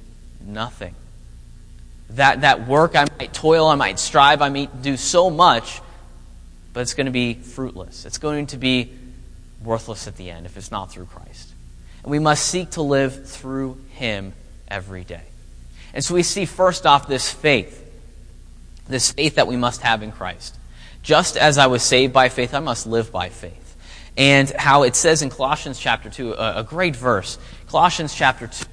nothing. 0.44 0.94
That, 2.10 2.42
that 2.42 2.66
work, 2.66 2.96
I 2.96 3.06
might 3.18 3.32
toil, 3.32 3.68
I 3.68 3.74
might 3.74 3.98
strive, 3.98 4.42
I 4.42 4.48
might 4.48 4.82
do 4.82 4.96
so 4.96 5.30
much, 5.30 5.80
but 6.72 6.80
it's 6.80 6.94
going 6.94 7.06
to 7.06 7.12
be 7.12 7.34
fruitless. 7.34 8.04
It's 8.04 8.18
going 8.18 8.46
to 8.48 8.56
be 8.56 8.92
worthless 9.62 10.06
at 10.06 10.16
the 10.16 10.30
end 10.30 10.46
if 10.46 10.56
it's 10.56 10.70
not 10.70 10.90
through 10.90 11.06
Christ. 11.06 11.52
And 12.02 12.10
we 12.10 12.18
must 12.18 12.46
seek 12.46 12.70
to 12.70 12.82
live 12.82 13.26
through 13.28 13.78
Him 13.92 14.32
every 14.68 15.04
day. 15.04 15.22
And 15.94 16.04
so 16.04 16.14
we 16.14 16.22
see 16.22 16.46
first 16.46 16.86
off 16.86 17.06
this 17.06 17.30
faith, 17.30 17.81
this 18.92 19.12
faith 19.12 19.34
that 19.36 19.46
we 19.46 19.56
must 19.56 19.82
have 19.82 20.02
in 20.02 20.12
Christ. 20.12 20.56
Just 21.02 21.36
as 21.36 21.58
I 21.58 21.66
was 21.66 21.82
saved 21.82 22.12
by 22.12 22.28
faith, 22.28 22.54
I 22.54 22.60
must 22.60 22.86
live 22.86 23.10
by 23.10 23.28
faith. 23.28 23.76
And 24.16 24.48
how 24.50 24.84
it 24.84 24.94
says 24.94 25.22
in 25.22 25.30
Colossians 25.30 25.78
chapter 25.78 26.10
2, 26.10 26.34
a, 26.34 26.58
a 26.58 26.62
great 26.62 26.94
verse, 26.94 27.38
Colossians 27.66 28.14
chapter 28.14 28.46
2, 28.46 28.64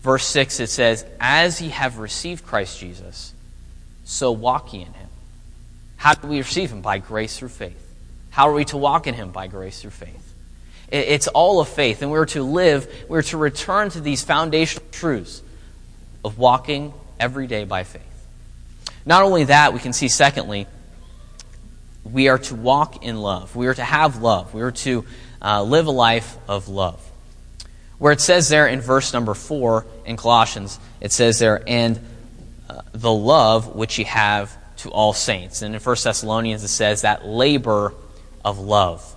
verse 0.00 0.24
6, 0.24 0.60
it 0.60 0.68
says, 0.68 1.04
As 1.20 1.60
ye 1.60 1.68
have 1.70 1.98
received 1.98 2.46
Christ 2.46 2.78
Jesus, 2.78 3.34
so 4.04 4.32
walk 4.32 4.72
ye 4.72 4.80
in 4.80 4.92
him 4.94 5.08
how 5.98 6.14
do 6.14 6.28
we 6.28 6.38
receive 6.38 6.70
Him? 6.70 6.80
By 6.80 6.98
grace 6.98 7.38
through 7.38 7.48
faith. 7.48 7.84
How 8.30 8.48
are 8.48 8.52
we 8.54 8.64
to 8.66 8.76
walk 8.76 9.06
in 9.06 9.14
Him? 9.14 9.30
By 9.30 9.48
grace 9.48 9.82
through 9.82 9.90
faith. 9.90 10.24
It's 10.90 11.28
all 11.28 11.60
of 11.60 11.68
faith, 11.68 12.00
and 12.00 12.10
we're 12.10 12.24
to 12.26 12.42
live, 12.42 12.88
we're 13.08 13.22
to 13.24 13.36
return 13.36 13.90
to 13.90 14.00
these 14.00 14.24
foundational 14.24 14.86
truths 14.90 15.42
of 16.24 16.38
walking 16.38 16.94
every 17.20 17.46
day 17.46 17.64
by 17.64 17.84
faith. 17.84 18.02
Not 19.08 19.22
only 19.22 19.44
that, 19.44 19.72
we 19.72 19.80
can 19.80 19.94
see, 19.94 20.08
secondly, 20.08 20.66
we 22.04 22.28
are 22.28 22.36
to 22.36 22.54
walk 22.54 23.02
in 23.02 23.16
love. 23.16 23.56
We 23.56 23.66
are 23.66 23.72
to 23.72 23.82
have 23.82 24.20
love. 24.20 24.52
We 24.52 24.60
are 24.60 24.70
to 24.70 25.06
uh, 25.40 25.62
live 25.62 25.86
a 25.86 25.90
life 25.90 26.36
of 26.46 26.68
love. 26.68 27.00
Where 27.96 28.12
it 28.12 28.20
says 28.20 28.50
there 28.50 28.66
in 28.66 28.82
verse 28.82 29.14
number 29.14 29.32
4 29.32 29.86
in 30.04 30.18
Colossians, 30.18 30.78
it 31.00 31.10
says 31.10 31.38
there, 31.38 31.62
and 31.66 31.98
uh, 32.68 32.82
the 32.92 33.10
love 33.10 33.74
which 33.74 33.98
ye 33.98 34.04
have 34.04 34.54
to 34.78 34.90
all 34.90 35.14
saints. 35.14 35.62
And 35.62 35.74
in 35.74 35.80
1 35.80 35.96
Thessalonians, 36.04 36.62
it 36.62 36.68
says 36.68 37.00
that 37.00 37.26
labor 37.26 37.94
of 38.44 38.58
love. 38.58 39.16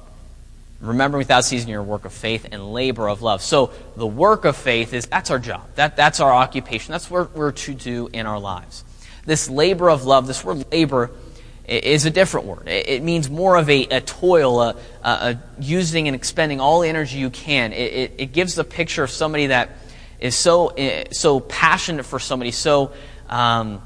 Remember 0.79 1.17
without 1.17 1.43
ceasing 1.43 1.67
your 1.67 1.83
work 1.83 2.05
of 2.05 2.13
faith 2.13 2.47
and 2.49 2.71
labor 2.71 3.09
of 3.09 3.21
love. 3.21 3.41
So 3.41 3.73
the 3.97 4.07
work 4.07 4.45
of 4.45 4.55
faith 4.55 4.93
is 4.93 5.07
that's 5.07 5.29
our 5.31 5.37
job. 5.37 5.67
That, 5.75 5.97
that's 5.97 6.21
our 6.21 6.31
occupation. 6.31 6.93
That's 6.93 7.11
what 7.11 7.35
we're 7.35 7.51
to 7.51 7.73
do 7.73 8.09
in 8.13 8.25
our 8.25 8.39
lives. 8.39 8.85
This 9.25 9.49
labor 9.49 9.89
of 9.89 10.05
love, 10.05 10.27
this 10.27 10.43
word 10.43 10.71
labor 10.71 11.11
is 11.67 12.05
a 12.05 12.09
different 12.09 12.47
word. 12.47 12.67
It 12.67 13.03
means 13.03 13.29
more 13.29 13.55
of 13.55 13.69
a, 13.69 13.83
a 13.85 14.01
toil, 14.01 14.61
a, 14.61 14.75
a, 15.03 15.39
using 15.59 16.07
and 16.07 16.15
expending 16.15 16.59
all 16.59 16.81
the 16.81 16.89
energy 16.89 17.19
you 17.19 17.29
can. 17.29 17.71
It, 17.71 17.93
it, 17.93 18.13
it, 18.17 18.33
gives 18.33 18.55
the 18.55 18.63
picture 18.63 19.03
of 19.03 19.09
somebody 19.09 19.47
that 19.47 19.69
is 20.19 20.35
so, 20.35 20.69
eh, 20.69 21.05
so 21.11 21.39
passionate 21.39 22.05
for 22.05 22.19
somebody, 22.19 22.51
so 22.51 22.91
um, 23.29 23.81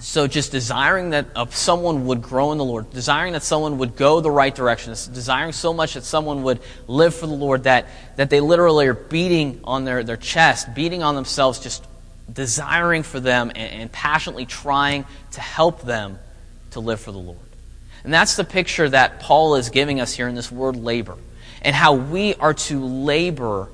so 0.00 0.26
just 0.26 0.52
desiring 0.52 1.10
that 1.10 1.26
uh, 1.34 1.46
someone 1.46 2.06
would 2.06 2.20
grow 2.20 2.52
in 2.52 2.58
the 2.58 2.64
Lord, 2.64 2.90
desiring 2.90 3.32
that 3.32 3.42
someone 3.42 3.78
would 3.78 3.96
go 3.96 4.20
the 4.20 4.30
right 4.30 4.54
direction, 4.54 4.90
desiring 4.90 5.52
so 5.52 5.72
much 5.72 5.94
that 5.94 6.04
someone 6.04 6.42
would 6.42 6.60
live 6.86 7.14
for 7.14 7.26
the 7.26 7.34
Lord 7.34 7.64
that, 7.64 7.86
that 8.16 8.28
they 8.28 8.40
literally 8.40 8.86
are 8.88 8.94
beating 8.94 9.60
on 9.64 9.84
their, 9.84 10.04
their 10.04 10.16
chest, 10.16 10.74
beating 10.74 11.02
on 11.02 11.14
themselves, 11.14 11.58
just 11.58 11.86
desiring 12.32 13.02
for 13.02 13.20
them 13.20 13.50
and, 13.54 13.82
and 13.82 13.92
passionately 13.92 14.46
trying 14.46 15.04
to 15.32 15.40
help 15.40 15.82
them 15.82 16.18
to 16.72 16.80
live 16.80 17.00
for 17.00 17.12
the 17.12 17.18
Lord. 17.18 17.38
And 18.04 18.12
that's 18.12 18.36
the 18.36 18.44
picture 18.44 18.88
that 18.88 19.20
Paul 19.20 19.56
is 19.56 19.70
giving 19.70 20.00
us 20.00 20.14
here 20.14 20.28
in 20.28 20.34
this 20.34 20.52
word 20.52 20.76
labor, 20.76 21.16
and 21.62 21.74
how 21.74 21.94
we 21.94 22.34
are 22.34 22.54
to 22.54 22.84
labor 22.84 23.68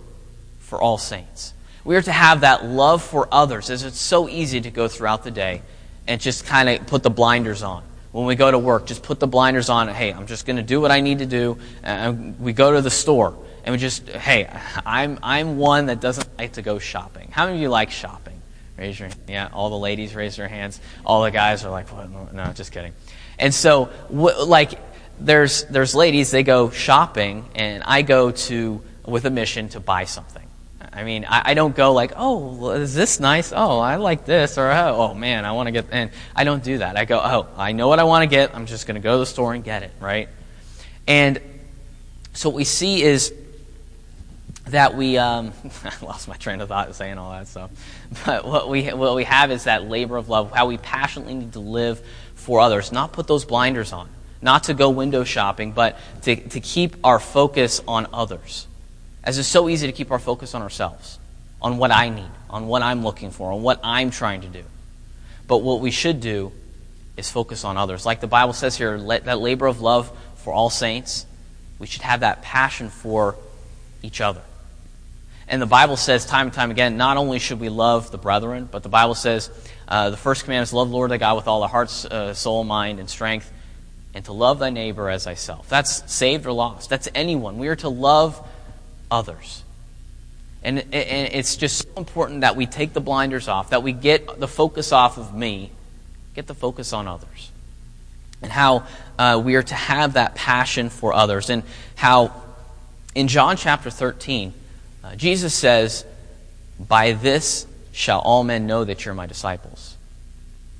for 0.61 0.81
all 0.81 0.99
saints. 0.99 1.53
We 1.85 1.97
are 1.97 2.03
to 2.03 2.13
have 2.13 2.43
that 2.43 2.65
love 2.65 3.03
for 3.03 3.29
others, 3.33 3.69
as 3.69 3.83
it's 3.83 3.99
so 3.99 4.29
easy 4.29 4.61
to 4.61 4.71
go 4.71 4.89
throughout 4.89 5.25
the 5.25 5.31
day 5.31 5.63
and 6.07 6.21
just 6.21 6.47
kind 6.47 6.69
of 6.69 6.87
put 6.87 7.03
the 7.03 7.11
blinders 7.11 7.63
on. 7.63 7.83
When 8.13 8.27
we 8.27 8.35
go 8.35 8.51
to 8.51 8.59
work, 8.59 8.87
just 8.87 9.03
put 9.03 9.21
the 9.21 9.27
blinders 9.27 9.69
on. 9.69 9.89
Hey, 9.89 10.13
I'm 10.13 10.27
just 10.27 10.45
going 10.47 10.57
to 10.57 10.63
do 10.63 10.81
what 10.81 10.91
I 10.91 11.01
need 11.01 11.21
to 11.21 11.27
do. 11.27 11.59
And 11.83 12.39
we 12.39 12.53
go 12.53 12.73
to 12.73 12.83
the 12.83 12.91
store 12.91 13.35
and 13.65 13.73
we 13.73 13.79
just, 13.79 14.09
hey, 14.09 14.49
I'm, 14.85 15.19
I'm 15.23 15.57
one 15.57 15.87
that 15.87 16.01
doesn't 16.01 16.29
like 16.39 16.53
to 16.53 16.63
go 16.63 16.79
shopping. 16.79 17.31
How 17.31 17.47
many 17.47 17.57
of 17.57 17.63
you 17.63 17.71
like 17.71 17.91
shopping? 17.91 18.42
Raise 18.76 18.99
your 18.99 19.11
yeah. 19.29 19.49
All 19.52 19.71
the 19.71 19.79
ladies 19.79 20.14
raise 20.14 20.37
their 20.37 20.49
hands. 20.49 20.81
All 21.05 21.23
the 21.23 21.31
guys 21.31 21.64
are 21.64 21.71
like, 21.71 21.88
what? 21.93 22.33
no, 22.33 22.52
just 22.52 22.73
kidding. 22.73 22.95
And 23.38 23.52
so, 23.52 23.91
like, 24.11 24.79
there's 25.21 25.64
there's 25.64 25.95
ladies 25.95 26.31
they 26.31 26.43
go 26.43 26.71
shopping, 26.71 27.49
and 27.55 27.83
I 27.85 28.02
go 28.02 28.31
to 28.31 28.83
with 29.05 29.25
a 29.25 29.31
mission 29.31 29.69
to 29.71 29.81
buy 29.81 30.05
something. 30.05 30.49
I 30.95 31.05
mean, 31.05 31.25
I, 31.25 31.43
I, 31.47 31.55
don't 31.55 31.75
go 31.75 31.95
like, 31.95 32.12
oh, 32.17 32.73
is 32.73 32.95
this 32.95 33.19
nice? 33.19 33.52
Oh, 33.55 33.79
I 33.79 33.97
like 33.97 34.26
this, 34.26 34.59
or 34.59 34.71
oh, 34.71 34.97
oh 34.97 35.14
man, 35.14 35.47
I 35.47 35.52
want 35.52 35.69
to 35.69 35.71
get. 35.71 35.87
And 35.91 36.11
I 36.37 36.45
don't 36.45 36.62
do 36.62 36.79
that. 36.79 36.99
I 36.99 37.07
go, 37.07 37.19
oh, 37.19 37.49
I 37.57 37.73
know 37.73 37.88
what 37.88 37.99
I 37.99 38.05
want 38.05 38.25
to 38.25 38.26
get. 38.26 38.55
I'm 38.55 38.67
just 38.67 38.87
going 38.87 38.97
to 38.97 39.00
go 39.00 39.12
to 39.12 39.19
the 39.19 39.26
store 39.26 39.55
and 39.55 39.64
get 39.64 39.83
it, 39.83 39.93
right? 40.00 40.29
And 41.07 41.41
so 42.35 42.50
what 42.50 42.57
we 42.57 42.64
see 42.64 43.02
is 43.02 43.33
that 44.66 44.95
we 44.95 45.19
um, 45.19 45.52
I 45.85 45.92
lost 46.04 46.28
my 46.28 46.37
train 46.37 46.61
of 46.61 46.69
thought 46.69 46.95
saying 46.95 47.19
all 47.19 47.33
that 47.33 47.49
stuff. 47.49 47.71
But 48.25 48.45
what 48.45 48.69
we 48.69 48.88
what 48.88 49.14
we 49.14 49.25
have 49.25 49.50
is 49.50 49.64
that 49.64 49.88
labor 49.88 50.16
of 50.16 50.28
love, 50.28 50.52
how 50.52 50.66
we 50.66 50.78
passionately 50.78 51.35
need 51.35 51.52
to 51.54 51.61
live 51.61 52.00
for 52.35 52.61
others, 52.61 52.92
not 52.92 53.12
put 53.12 53.26
those 53.26 53.45
blinders 53.45 53.92
on, 53.92 54.09
not 54.40 54.64
to 54.64 54.75
go 54.75 54.90
window 54.90 55.25
shopping, 55.25 55.73
but 55.73 55.99
to, 56.23 56.37
to 56.37 56.61
keep 56.61 56.97
our 57.04 57.19
focus 57.19 57.81
on 57.87 58.07
others. 58.12 58.66
As 59.25 59.38
it's 59.38 59.49
so 59.49 59.69
easy 59.69 59.87
to 59.87 59.92
keep 59.92 60.11
our 60.11 60.19
focus 60.19 60.54
on 60.54 60.62
ourselves, 60.62 61.19
on 61.61 61.78
what 61.78 61.92
I 61.92 62.09
need, 62.09 62.31
on 62.50 62.66
what 62.66 62.83
I'm 62.83 63.04
looking 63.04 63.31
for, 63.31 63.52
on 63.52 63.62
what 63.62 63.81
I'm 63.85 64.11
trying 64.11 64.40
to 64.40 64.49
do. 64.49 64.64
But 65.47 65.59
what 65.59 65.81
we 65.81 65.92
should 65.92 66.21
do 66.21 66.52
is 67.16 67.31
focus 67.31 67.64
on 67.64 67.76
others. 67.76 68.04
Like 68.04 68.21
the 68.21 68.26
Bible 68.26 68.52
says 68.52 68.76
here, 68.76 68.99
that 68.99 69.38
labor 69.38 69.66
of 69.66 69.81
love 69.81 70.11
for 70.37 70.52
all 70.52 70.71
saints, 70.71 71.26
we 71.78 71.87
should 71.87 72.02
have 72.02 72.21
that 72.21 72.42
passion 72.42 72.88
for 72.88 73.37
each 74.02 74.21
other. 74.21 74.42
And 75.49 75.61
the 75.61 75.67
Bible 75.67 75.97
says 75.97 76.25
time 76.25 76.47
and 76.47 76.55
time 76.55 76.71
again, 76.71 76.97
not 76.97 77.17
only 77.17 77.39
should 77.39 77.61
we 77.61 77.69
love 77.69 78.11
the 78.11 78.19
brethren, 78.19 78.69
but 78.71 78.83
the 78.83 78.89
Bible 78.89 79.15
says 79.15 79.51
uh, 79.89 80.11
the 80.11 80.17
first 80.17 80.45
command 80.45 80.63
is 80.63 80.73
love 80.73 80.89
the 80.89 80.95
Lord 80.95 81.11
thy 81.11 81.19
God 81.19 81.37
with 81.37 81.49
all 81.49 81.61
the 81.61 81.69
heart, 81.69 81.91
uh, 82.07 82.33
soul, 82.35 82.65
mind, 82.65 83.01
and 83.01 83.11
strength, 83.11 83.53
and 84.15 84.25
to 84.25 84.33
love 84.33 84.59
thy 84.59 84.71
neighbor 84.71 85.11
as 85.11 85.25
thyself. 85.25 85.69
That's 85.69 86.11
saved 86.13 86.47
or 86.47 86.53
lost. 86.53 86.91
That's 86.91 87.09
anyone. 87.15 87.59
We 87.59 87.69
are 87.69 87.77
to 87.77 87.89
love 87.89 88.47
others. 89.11 89.63
And, 90.65 90.79
and 90.79 91.35
it's 91.35 91.57
just 91.57 91.83
so 91.83 91.89
important 91.97 92.43
that 92.43 92.55
we 92.55 92.67
take 92.67 92.93
the 92.93 93.01
blinders 93.01 93.49
off, 93.49 93.71
that 93.71 93.83
we 93.83 93.93
get 93.93 94.39
the 94.39 94.47
focus 94.47 94.93
off 94.93 95.19
of 95.19 95.35
me, 95.35 95.73
get 96.35 96.47
the 96.47 96.55
focus 96.55 96.93
on 96.93 97.09
others. 97.09 97.51
And 98.43 98.51
how 98.51 98.87
uh, 99.19 99.41
we 99.45 99.57
are 99.57 99.63
to 99.63 99.75
have 99.75 100.15
that 100.15 100.35
passion 100.35 100.89
for 100.89 101.13
others. 101.13 101.51
And 101.51 101.65
how 101.97 102.33
in 103.15 103.29
John 103.29 103.57
chapter 103.57 103.91
13, 103.91 104.53
uh, 105.03 105.15
Jesus 105.17 105.55
says, 105.55 106.05
By 106.79 107.13
this 107.13 107.67
shall 107.93 108.21
all 108.21 108.45
men 108.45 108.67
know 108.67 108.85
that 108.85 109.05
you're 109.05 109.15
my 109.15 109.27
disciples, 109.27 109.97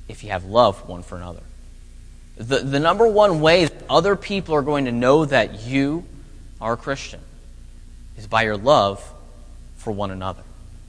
if 0.07 0.23
you 0.23 0.31
have 0.31 0.45
love 0.45 0.87
one 0.87 1.03
for 1.03 1.15
another. 1.15 1.41
The, 2.35 2.59
the 2.59 2.79
number 2.79 3.07
one 3.07 3.41
way 3.41 3.65
that 3.65 3.83
other 3.89 4.15
people 4.15 4.55
are 4.55 4.63
going 4.63 4.85
to 4.85 4.91
know 4.91 5.25
that 5.25 5.61
you 5.65 6.05
are 6.59 6.73
a 6.73 6.77
Christian 6.77 7.19
is 8.17 8.25
by 8.25 8.43
your 8.43 8.57
love 8.57 9.03
for 9.75 9.91
one 9.91 10.09
another. 10.09 10.43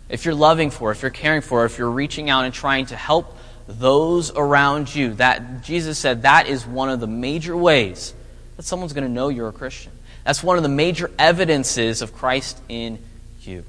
If 0.08 0.24
you're 0.24 0.34
loving 0.34 0.70
for, 0.70 0.90
if 0.92 1.02
you're 1.02 1.10
caring 1.10 1.42
for, 1.42 1.64
if 1.64 1.78
you're 1.78 1.90
reaching 1.90 2.30
out 2.30 2.44
and 2.44 2.54
trying 2.54 2.86
to 2.86 2.96
help 2.96 3.36
those 3.66 4.30
around 4.30 4.94
you, 4.94 5.14
that 5.14 5.62
Jesus 5.62 5.98
said 5.98 6.22
that 6.22 6.46
is 6.46 6.66
one 6.66 6.90
of 6.90 7.00
the 7.00 7.06
major 7.06 7.56
ways 7.56 8.14
that 8.56 8.64
someone's 8.64 8.92
going 8.92 9.06
to 9.06 9.12
know 9.12 9.28
you're 9.28 9.48
a 9.48 9.52
Christian. 9.52 9.92
That's 10.24 10.42
one 10.42 10.56
of 10.56 10.62
the 10.62 10.68
major 10.68 11.10
evidences 11.18 12.00
of 12.00 12.14
Christ 12.14 12.60
in 12.68 12.98
you. 13.46 13.64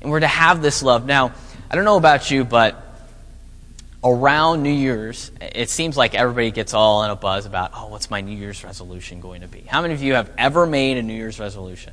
And 0.00 0.10
we're 0.10 0.20
to 0.20 0.26
have 0.26 0.62
this 0.62 0.82
love. 0.82 1.06
Now, 1.06 1.32
I 1.70 1.76
don't 1.76 1.84
know 1.84 1.96
about 1.96 2.30
you, 2.30 2.44
but 2.44 2.82
around 4.02 4.62
New 4.62 4.72
Year's, 4.72 5.30
it 5.40 5.68
seems 5.68 5.96
like 5.96 6.14
everybody 6.14 6.50
gets 6.50 6.72
all 6.72 7.04
in 7.04 7.10
a 7.10 7.16
buzz 7.16 7.46
about, 7.46 7.72
oh, 7.74 7.88
what's 7.88 8.10
my 8.10 8.20
New 8.20 8.36
Year's 8.36 8.64
resolution 8.64 9.20
going 9.20 9.42
to 9.42 9.48
be? 9.48 9.60
How 9.60 9.82
many 9.82 9.94
of 9.94 10.02
you 10.02 10.14
have 10.14 10.30
ever 10.38 10.66
made 10.66 10.96
a 10.96 11.02
New 11.02 11.14
Year's 11.14 11.38
resolution? 11.38 11.92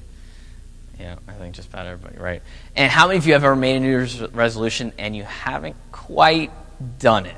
Yeah, 0.99 1.15
I 1.27 1.33
think 1.33 1.55
just 1.55 1.69
about 1.69 1.85
everybody, 1.85 2.17
right? 2.17 2.41
And 2.75 2.91
how 2.91 3.07
many 3.07 3.19
of 3.19 3.27
you 3.27 3.33
have 3.33 3.43
ever 3.43 3.55
made 3.55 3.75
a 3.75 3.79
New 3.81 3.89
Year's 3.89 4.19
resolution 4.19 4.93
and 4.97 5.15
you 5.15 5.23
haven't 5.23 5.75
quite 5.91 6.51
done 6.97 7.25
it? 7.25 7.37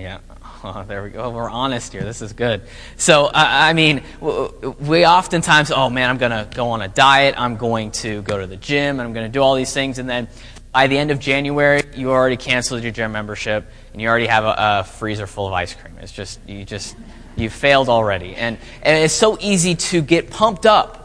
Yeah. 0.00 0.18
Oh, 0.62 0.84
there 0.86 1.02
we 1.02 1.08
go. 1.08 1.30
We're 1.30 1.48
honest 1.48 1.90
here. 1.90 2.04
This 2.04 2.20
is 2.20 2.34
good. 2.34 2.60
So, 2.98 3.30
I 3.32 3.72
mean, 3.72 4.02
we 4.20 5.06
oftentimes, 5.06 5.70
oh 5.70 5.88
man, 5.88 6.10
I'm 6.10 6.18
going 6.18 6.32
to 6.32 6.46
go 6.54 6.68
on 6.68 6.82
a 6.82 6.88
diet. 6.88 7.34
I'm 7.38 7.56
going 7.56 7.92
to 7.92 8.20
go 8.20 8.38
to 8.38 8.46
the 8.46 8.58
gym. 8.58 9.00
I'm 9.00 9.14
going 9.14 9.24
to 9.24 9.32
do 9.32 9.40
all 9.40 9.54
these 9.54 9.72
things. 9.72 9.98
And 9.98 10.06
then 10.06 10.28
by 10.70 10.86
the 10.86 10.98
end 10.98 11.12
of 11.12 11.18
January, 11.18 11.80
you 11.96 12.10
already 12.10 12.36
canceled 12.36 12.82
your 12.82 12.92
gym 12.92 13.12
membership 13.12 13.70
and 13.94 14.02
you 14.02 14.08
already 14.08 14.26
have 14.26 14.44
a, 14.44 14.54
a 14.58 14.84
freezer 14.84 15.26
full 15.26 15.46
of 15.46 15.54
ice 15.54 15.74
cream. 15.74 15.96
It's 16.02 16.12
just, 16.12 16.38
you 16.46 16.66
just, 16.66 16.94
you 17.36 17.48
failed 17.48 17.88
already. 17.88 18.36
And, 18.36 18.58
and 18.82 19.02
it's 19.02 19.14
so 19.14 19.38
easy 19.40 19.76
to 19.76 20.02
get 20.02 20.28
pumped 20.28 20.66
up 20.66 21.00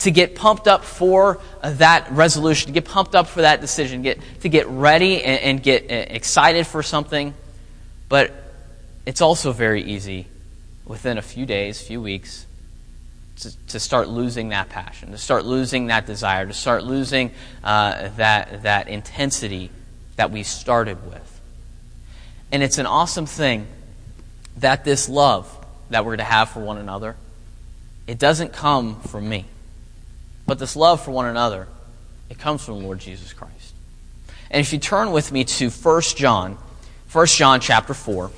to 0.00 0.10
get 0.10 0.34
pumped 0.34 0.66
up 0.66 0.82
for 0.82 1.38
that 1.62 2.10
resolution, 2.10 2.68
to 2.68 2.72
get 2.72 2.86
pumped 2.86 3.14
up 3.14 3.28
for 3.28 3.42
that 3.42 3.60
decision, 3.60 4.02
get, 4.02 4.18
to 4.40 4.48
get 4.48 4.66
ready 4.66 5.22
and, 5.22 5.40
and 5.42 5.62
get 5.62 5.84
uh, 5.90 6.14
excited 6.14 6.66
for 6.66 6.82
something. 6.82 7.34
But 8.10 8.32
it's 9.06 9.22
also 9.22 9.52
very 9.52 9.82
easy 9.82 10.26
within 10.84 11.16
a 11.16 11.22
few 11.22 11.46
days, 11.46 11.80
few 11.80 12.02
weeks, 12.02 12.44
to, 13.36 13.56
to 13.68 13.80
start 13.80 14.08
losing 14.08 14.50
that 14.50 14.68
passion, 14.68 15.12
to 15.12 15.18
start 15.18 15.46
losing 15.46 15.86
that 15.86 16.06
desire, 16.06 16.44
to 16.46 16.52
start 16.52 16.84
losing 16.84 17.30
uh, 17.64 18.08
that, 18.16 18.64
that 18.64 18.88
intensity 18.88 19.70
that 20.16 20.30
we 20.30 20.42
started 20.42 21.06
with. 21.06 21.40
And 22.52 22.62
it's 22.62 22.78
an 22.78 22.86
awesome 22.86 23.26
thing 23.26 23.68
that 24.58 24.84
this 24.84 25.08
love 25.08 25.56
that 25.90 26.04
we're 26.04 26.16
to 26.16 26.24
have 26.24 26.50
for 26.50 26.60
one 26.60 26.78
another, 26.78 27.14
it 28.08 28.18
doesn't 28.18 28.52
come 28.52 29.00
from 29.02 29.28
me. 29.28 29.44
But 30.46 30.58
this 30.58 30.74
love 30.74 31.04
for 31.04 31.12
one 31.12 31.26
another, 31.26 31.68
it 32.28 32.38
comes 32.38 32.64
from 32.64 32.80
the 32.80 32.84
Lord 32.84 32.98
Jesus 32.98 33.32
Christ. 33.32 33.72
And 34.50 34.60
if 34.60 34.72
you 34.72 34.80
turn 34.80 35.12
with 35.12 35.30
me 35.30 35.44
to 35.44 35.70
1 35.70 36.02
John, 36.16 36.58
1 37.12 37.26
John 37.26 37.60
chapter 37.60 37.92
4. 37.92 38.30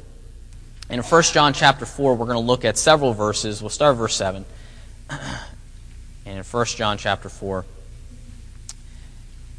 And 0.89 0.99
in 0.99 1.05
1 1.05 1.23
John 1.25 1.53
chapter 1.53 1.85
4, 1.85 2.15
we're 2.15 2.27
going 2.27 2.37
to 2.37 2.41
look 2.41 2.65
at 2.65 2.79
several 2.79 3.13
verses. 3.13 3.61
We'll 3.61 3.69
start 3.69 3.97
verse 3.97 4.17
7. 4.17 4.45
And 6.25 6.39
in 6.39 6.45
1 6.45 6.67
John 6.67 6.99
chapter 6.99 7.29
4, 7.29 7.65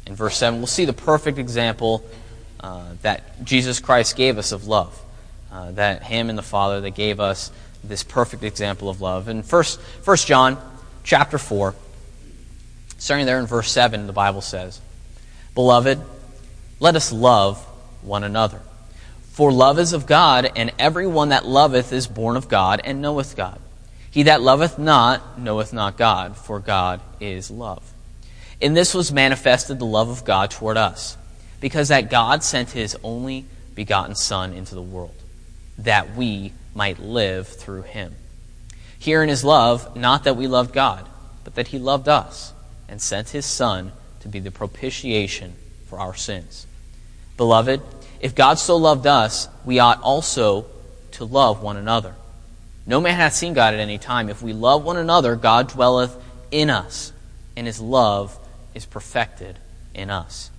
in 0.06 0.14
verse 0.14 0.38
7, 0.38 0.60
we'll 0.60 0.66
see 0.66 0.86
the 0.86 0.94
perfect 0.94 1.36
example 1.36 2.02
uh, 2.58 2.94
that 3.02 3.44
Jesus 3.44 3.80
Christ 3.80 4.16
gave 4.16 4.38
us 4.38 4.50
of 4.50 4.66
love. 4.66 4.98
uh, 5.52 5.70
that 5.72 6.02
Him 6.02 6.30
and 6.30 6.38
the 6.38 6.42
Father 6.42 6.80
that 6.80 6.92
gave 6.92 7.20
us 7.20 7.52
this 7.84 8.02
perfect 8.02 8.42
example 8.42 8.88
of 8.88 9.00
love. 9.00 9.28
In 9.28 9.42
First, 9.42 9.80
First 9.80 10.26
John 10.26 10.58
chapter 11.04 11.36
4, 11.36 11.74
starting 12.98 13.26
there 13.26 13.38
in 13.38 13.46
verse 13.46 13.70
7, 13.70 14.06
the 14.06 14.12
Bible 14.12 14.40
says, 14.40 14.80
Beloved, 15.54 16.00
let 16.80 16.96
us 16.96 17.12
love 17.12 17.62
one 18.02 18.24
another. 18.24 18.60
For 19.34 19.50
love 19.50 19.80
is 19.80 19.92
of 19.92 20.06
God, 20.06 20.52
and 20.54 20.70
every 20.78 21.08
one 21.08 21.30
that 21.30 21.44
loveth 21.44 21.92
is 21.92 22.06
born 22.06 22.36
of 22.36 22.46
God 22.46 22.80
and 22.84 23.02
knoweth 23.02 23.36
God. 23.36 23.58
He 24.08 24.22
that 24.22 24.40
loveth 24.40 24.78
not 24.78 25.40
knoweth 25.40 25.72
not 25.72 25.96
God, 25.96 26.36
for 26.36 26.60
God 26.60 27.00
is 27.18 27.50
love. 27.50 27.82
In 28.60 28.74
this 28.74 28.94
was 28.94 29.10
manifested 29.10 29.80
the 29.80 29.86
love 29.86 30.08
of 30.08 30.24
God 30.24 30.52
toward 30.52 30.76
us, 30.76 31.16
because 31.60 31.88
that 31.88 32.10
God 32.10 32.44
sent 32.44 32.70
his 32.70 32.96
only 33.02 33.44
begotten 33.74 34.14
Son 34.14 34.52
into 34.52 34.76
the 34.76 34.80
world, 34.80 35.16
that 35.78 36.14
we 36.14 36.52
might 36.72 37.00
live 37.00 37.48
through 37.48 37.82
him. 37.82 38.14
Herein 39.00 39.30
is 39.30 39.42
love, 39.42 39.96
not 39.96 40.22
that 40.22 40.36
we 40.36 40.46
loved 40.46 40.72
God, 40.72 41.08
but 41.42 41.56
that 41.56 41.66
he 41.66 41.80
loved 41.80 42.08
us, 42.08 42.52
and 42.88 43.02
sent 43.02 43.30
his 43.30 43.46
Son 43.46 43.90
to 44.20 44.28
be 44.28 44.38
the 44.38 44.52
propitiation 44.52 45.54
for 45.88 45.98
our 45.98 46.14
sins. 46.14 46.68
Beloved, 47.36 47.82
if 48.24 48.34
God 48.34 48.58
so 48.58 48.78
loved 48.78 49.06
us, 49.06 49.50
we 49.66 49.80
ought 49.80 50.00
also 50.00 50.64
to 51.10 51.26
love 51.26 51.62
one 51.62 51.76
another. 51.76 52.14
No 52.86 52.98
man 52.98 53.16
hath 53.16 53.34
seen 53.34 53.52
God 53.52 53.74
at 53.74 53.80
any 53.80 53.98
time. 53.98 54.30
If 54.30 54.40
we 54.40 54.54
love 54.54 54.82
one 54.82 54.96
another, 54.96 55.36
God 55.36 55.68
dwelleth 55.68 56.16
in 56.50 56.70
us, 56.70 57.12
and 57.54 57.66
his 57.66 57.82
love 57.82 58.34
is 58.72 58.86
perfected 58.86 59.58
in 59.92 60.08
us. 60.08 60.50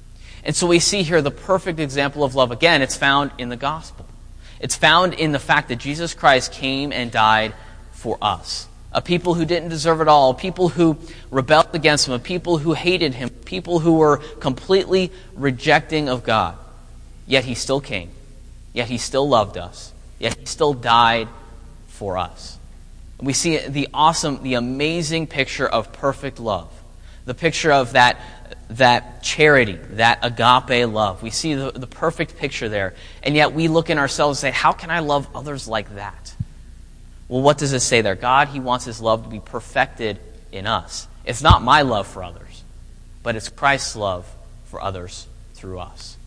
And 0.43 0.55
so 0.55 0.67
we 0.67 0.77
see 0.77 1.01
here 1.01 1.23
the 1.23 1.31
perfect 1.31 1.79
example 1.79 2.23
of 2.23 2.35
love. 2.35 2.51
Again, 2.51 2.83
it's 2.83 2.95
found 2.95 3.31
in 3.39 3.49
the 3.49 3.57
gospel. 3.57 4.05
It's 4.59 4.75
found 4.75 5.15
in 5.15 5.31
the 5.31 5.39
fact 5.39 5.69
that 5.69 5.77
Jesus 5.77 6.13
Christ 6.13 6.53
came 6.53 6.93
and 6.93 7.11
died 7.11 7.55
for 7.93 8.19
us. 8.21 8.67
A 8.91 9.01
people 9.01 9.33
who 9.33 9.43
didn't 9.43 9.69
deserve 9.69 10.01
it 10.01 10.07
all, 10.07 10.35
people 10.35 10.69
who 10.69 10.99
rebelled 11.31 11.73
against 11.73 12.07
him, 12.07 12.13
a 12.13 12.19
people 12.19 12.59
who 12.59 12.73
hated 12.73 13.15
him, 13.15 13.29
people 13.29 13.79
who 13.79 13.95
were 13.95 14.17
completely 14.17 15.11
rejecting 15.33 16.09
of 16.09 16.23
God. 16.23 16.59
Yet 17.27 17.45
he 17.45 17.55
still 17.55 17.81
came. 17.81 18.11
Yet 18.73 18.89
he 18.89 18.97
still 18.97 19.27
loved 19.27 19.57
us. 19.57 19.93
Yet 20.19 20.37
he 20.37 20.45
still 20.45 20.73
died 20.73 21.27
for 21.87 22.17
us. 22.17 22.57
We 23.21 23.33
see 23.33 23.57
the 23.57 23.87
awesome, 23.93 24.43
the 24.43 24.55
amazing 24.55 25.27
picture 25.27 25.67
of 25.67 25.93
perfect 25.93 26.39
love. 26.39 26.69
The 27.25 27.33
picture 27.33 27.71
of 27.71 27.93
that, 27.93 28.19
that 28.69 29.23
charity, 29.23 29.79
that 29.91 30.19
agape 30.21 30.87
love. 30.87 31.23
We 31.23 31.29
see 31.29 31.55
the, 31.55 31.71
the 31.71 31.87
perfect 31.87 32.37
picture 32.37 32.69
there. 32.69 32.93
And 33.23 33.35
yet 33.35 33.53
we 33.53 33.67
look 33.67 33.89
in 33.89 33.97
ourselves 33.97 34.43
and 34.43 34.53
say, 34.53 34.57
how 34.57 34.73
can 34.73 34.91
I 34.91 34.99
love 34.99 35.27
others 35.33 35.67
like 35.67 35.95
that? 35.95 36.33
Well, 37.27 37.41
what 37.41 37.57
does 37.57 37.73
it 37.73 37.79
say 37.79 38.01
there? 38.01 38.15
God, 38.15 38.49
He 38.49 38.59
wants 38.59 38.85
His 38.85 39.01
love 39.01 39.23
to 39.23 39.29
be 39.29 39.39
perfected 39.39 40.19
in 40.51 40.67
us. 40.67 41.07
It's 41.25 41.41
not 41.41 41.63
my 41.63 41.81
love 41.81 42.05
for 42.07 42.23
others, 42.23 42.63
but 43.23 43.35
it's 43.35 43.49
Christ's 43.49 43.95
love 43.95 44.31
for 44.65 44.81
others 44.81 45.25
through 45.55 45.79
us. 45.79 46.17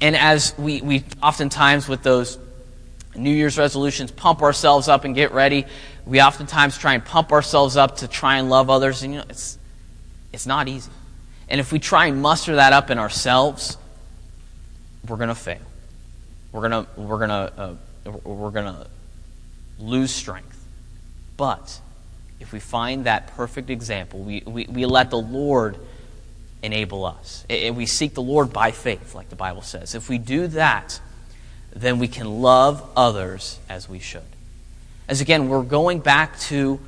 And 0.00 0.16
as 0.16 0.56
we, 0.58 0.82
we 0.82 1.04
oftentimes 1.22 1.88
with 1.88 2.02
those 2.02 2.38
New 3.14 3.30
Year's 3.30 3.56
resolutions 3.56 4.10
pump 4.10 4.42
ourselves 4.42 4.88
up 4.88 5.04
and 5.04 5.14
get 5.14 5.32
ready, 5.32 5.64
we 6.04 6.20
oftentimes 6.20 6.76
try 6.76 6.94
and 6.94 7.04
pump 7.04 7.32
ourselves 7.32 7.76
up 7.76 7.96
to 7.98 8.08
try 8.08 8.38
and 8.38 8.50
love 8.50 8.68
others. 8.68 9.02
And 9.02 9.14
you 9.14 9.20
know, 9.20 9.26
it's, 9.28 9.58
it's 10.32 10.46
not 10.46 10.68
easy. 10.68 10.90
And 11.48 11.60
if 11.60 11.72
we 11.72 11.78
try 11.78 12.06
and 12.06 12.20
muster 12.20 12.56
that 12.56 12.72
up 12.72 12.90
in 12.90 12.98
ourselves, 12.98 13.78
we're 15.08 15.16
going 15.16 15.28
to 15.28 15.34
fail. 15.34 15.58
We're 16.52 16.68
going 16.68 16.84
to, 16.84 17.00
we're 17.00 17.18
going 17.18 17.30
to, 17.30 17.76
uh, 18.06 18.10
we're 18.24 18.50
going 18.50 18.66
to 18.66 18.86
lose 19.78 20.10
strength. 20.10 20.64
But 21.36 21.80
if 22.40 22.52
we 22.52 22.60
find 22.60 23.04
that 23.04 23.28
perfect 23.28 23.70
example, 23.70 24.20
we, 24.20 24.42
we, 24.46 24.66
we 24.66 24.86
let 24.86 25.10
the 25.10 25.18
Lord 25.18 25.76
enable 26.66 27.04
us. 27.04 27.46
We 27.48 27.86
seek 27.86 28.14
the 28.14 28.22
Lord 28.22 28.52
by 28.52 28.72
faith, 28.72 29.14
like 29.14 29.30
the 29.30 29.36
Bible 29.36 29.62
says. 29.62 29.94
If 29.94 30.08
we 30.08 30.18
do 30.18 30.48
that, 30.48 31.00
then 31.74 31.98
we 31.98 32.08
can 32.08 32.42
love 32.42 32.86
others 32.96 33.58
as 33.68 33.88
we 33.88 33.98
should. 33.98 34.22
As 35.08 35.20
again, 35.20 35.48
we're 35.48 35.62
going 35.62 36.00
back 36.00 36.38
to 36.40 36.80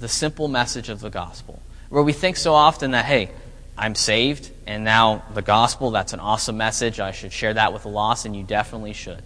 the 0.00 0.08
simple 0.08 0.48
message 0.48 0.88
of 0.88 1.00
the 1.00 1.10
gospel, 1.10 1.62
where 1.88 2.02
we 2.02 2.12
think 2.12 2.36
so 2.36 2.54
often 2.54 2.92
that, 2.92 3.04
hey, 3.04 3.30
I'm 3.76 3.94
saved, 3.94 4.50
and 4.66 4.84
now 4.84 5.24
the 5.34 5.42
gospel, 5.42 5.90
that's 5.90 6.12
an 6.12 6.20
awesome 6.20 6.56
message. 6.56 7.00
I 7.00 7.10
should 7.10 7.32
share 7.32 7.54
that 7.54 7.72
with 7.72 7.82
the 7.82 7.88
lost, 7.88 8.24
and 8.24 8.34
you 8.34 8.42
definitely 8.42 8.92
should. 8.92 9.22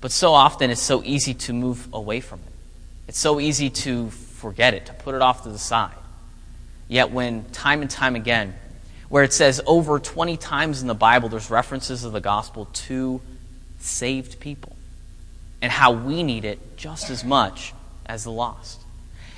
But 0.00 0.12
so 0.12 0.32
often 0.32 0.70
it's 0.70 0.82
so 0.82 1.02
easy 1.02 1.34
to 1.34 1.52
move 1.52 1.88
away 1.92 2.20
from 2.20 2.40
it. 2.40 2.52
It's 3.08 3.18
so 3.18 3.40
easy 3.40 3.70
to 3.70 4.10
forget 4.10 4.74
it, 4.74 4.86
to 4.86 4.92
put 4.92 5.14
it 5.14 5.22
off 5.22 5.42
to 5.44 5.48
the 5.48 5.58
side. 5.58 5.94
Yet, 6.88 7.10
when 7.10 7.44
time 7.50 7.80
and 7.80 7.90
time 7.90 8.14
again, 8.14 8.54
where 9.08 9.22
it 9.22 9.32
says 9.32 9.60
over 9.66 9.98
20 9.98 10.36
times 10.36 10.82
in 10.82 10.88
the 10.88 10.94
Bible, 10.94 11.28
there's 11.28 11.50
references 11.50 12.04
of 12.04 12.12
the 12.12 12.20
gospel 12.20 12.68
to 12.72 13.20
saved 13.78 14.40
people 14.40 14.74
and 15.60 15.70
how 15.70 15.92
we 15.92 16.22
need 16.22 16.44
it 16.44 16.76
just 16.76 17.10
as 17.10 17.24
much 17.24 17.72
as 18.06 18.24
the 18.24 18.30
lost. 18.30 18.80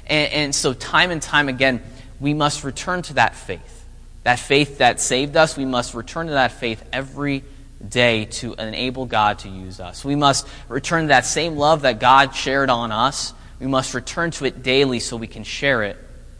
And, 0.06 0.32
and, 0.32 0.54
so, 0.54 0.72
time 0.72 1.10
and 1.10 1.20
time 1.20 1.48
again, 1.48 1.82
we 2.20 2.34
must 2.34 2.64
return 2.64 3.02
to 3.02 3.14
that 3.14 3.34
faith. 3.34 3.84
That 4.22 4.38
faith 4.38 4.78
that 4.78 5.00
saved 5.00 5.36
us, 5.36 5.56
we 5.56 5.64
must 5.64 5.94
return 5.94 6.26
to 6.26 6.32
that 6.32 6.52
faith 6.52 6.82
every 6.92 7.44
day 7.86 8.24
to 8.24 8.54
enable 8.54 9.06
God 9.06 9.40
to 9.40 9.48
use 9.48 9.80
us. 9.80 10.04
We 10.04 10.16
must 10.16 10.46
return 10.68 11.02
to 11.02 11.08
that 11.08 11.26
same 11.26 11.56
love 11.56 11.82
that 11.82 12.00
God 12.00 12.34
shared 12.34 12.70
on 12.70 12.92
us. 12.92 13.34
We 13.60 13.66
must 13.66 13.94
return 13.94 14.30
to 14.32 14.44
it 14.44 14.62
daily 14.62 15.00
so 15.00 15.16
we 15.16 15.26
can 15.26 15.44
share 15.44 15.82
it 15.82 15.96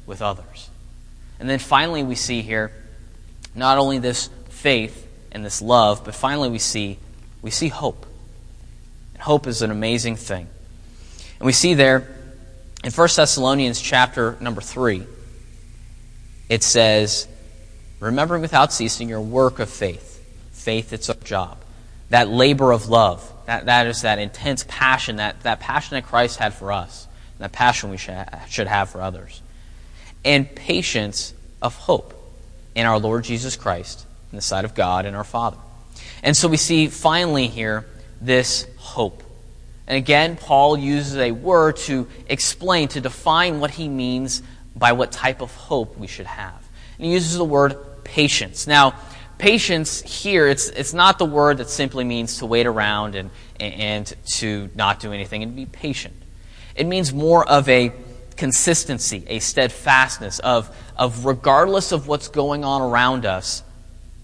with 0.06 0.22
others. 0.22 0.70
And 1.38 1.48
then 1.48 1.58
finally, 1.58 2.02
we 2.02 2.14
see 2.14 2.42
here 2.42 2.72
not 3.56 3.78
only 3.78 3.98
this 3.98 4.28
faith 4.48 5.08
and 5.32 5.44
this 5.44 5.60
love, 5.60 6.04
but 6.04 6.14
finally 6.14 6.48
we 6.48 6.58
see 6.58 6.98
we 7.42 7.50
see 7.50 7.68
hope. 7.68 8.06
And 9.14 9.22
hope 9.22 9.46
is 9.46 9.62
an 9.62 9.70
amazing 9.70 10.16
thing. 10.16 10.48
And 11.38 11.46
we 11.46 11.52
see 11.52 11.74
there 11.74 12.08
in 12.82 12.90
1 12.90 13.08
Thessalonians 13.16 13.80
chapter 13.80 14.36
number 14.40 14.60
3, 14.60 15.04
it 16.48 16.62
says, 16.62 17.28
Remembering 18.00 18.42
without 18.42 18.72
ceasing 18.72 19.08
your 19.08 19.20
work 19.20 19.58
of 19.58 19.70
faith 19.70 20.16
faith, 20.66 20.92
it's 20.92 21.08
a 21.08 21.14
job. 21.14 21.58
That 22.10 22.28
labor 22.28 22.72
of 22.72 22.88
love, 22.88 23.32
that, 23.46 23.66
that 23.66 23.86
is 23.86 24.02
that 24.02 24.18
intense 24.18 24.64
passion, 24.66 25.16
that, 25.16 25.40
that 25.42 25.60
passion 25.60 25.94
that 25.94 26.04
Christ 26.04 26.40
had 26.40 26.54
for 26.54 26.72
us, 26.72 27.06
that 27.38 27.52
passion 27.52 27.90
we 27.90 27.96
should, 27.96 28.26
should 28.48 28.66
have 28.66 28.90
for 28.90 29.00
others. 29.00 29.42
And 30.24 30.52
patience 30.56 31.34
of 31.62 31.76
hope 31.76 32.15
in 32.76 32.86
our 32.86 32.98
Lord 33.00 33.24
Jesus 33.24 33.56
Christ, 33.56 34.06
in 34.30 34.36
the 34.36 34.42
sight 34.42 34.64
of 34.66 34.74
God 34.74 35.06
and 35.06 35.16
our 35.16 35.24
Father. 35.24 35.56
And 36.22 36.36
so 36.36 36.46
we 36.46 36.58
see 36.58 36.86
finally 36.88 37.48
here 37.48 37.86
this 38.20 38.66
hope. 38.76 39.22
And 39.86 39.96
again, 39.96 40.36
Paul 40.36 40.76
uses 40.76 41.16
a 41.16 41.32
word 41.32 41.76
to 41.78 42.06
explain, 42.28 42.88
to 42.88 43.00
define 43.00 43.60
what 43.60 43.70
he 43.70 43.88
means 43.88 44.42
by 44.74 44.92
what 44.92 45.10
type 45.10 45.40
of 45.40 45.54
hope 45.54 45.96
we 45.96 46.06
should 46.06 46.26
have. 46.26 46.68
And 46.98 47.06
he 47.06 47.12
uses 47.12 47.38
the 47.38 47.44
word 47.44 48.04
patience. 48.04 48.66
Now, 48.66 48.94
patience 49.38 50.02
here, 50.02 50.46
it's, 50.46 50.68
it's 50.68 50.92
not 50.92 51.18
the 51.18 51.24
word 51.24 51.58
that 51.58 51.70
simply 51.70 52.04
means 52.04 52.38
to 52.38 52.46
wait 52.46 52.66
around 52.66 53.14
and, 53.14 53.30
and 53.58 54.14
to 54.26 54.68
not 54.74 55.00
do 55.00 55.12
anything 55.12 55.42
and 55.42 55.56
be 55.56 55.64
patient. 55.64 56.14
It 56.74 56.86
means 56.86 57.14
more 57.14 57.48
of 57.48 57.68
a 57.70 57.92
consistency, 58.36 59.24
a 59.28 59.38
steadfastness 59.38 60.38
of, 60.40 60.74
of 60.96 61.24
regardless 61.24 61.92
of 61.92 62.08
what's 62.08 62.28
going 62.28 62.64
on 62.64 62.82
around 62.82 63.26
us, 63.26 63.62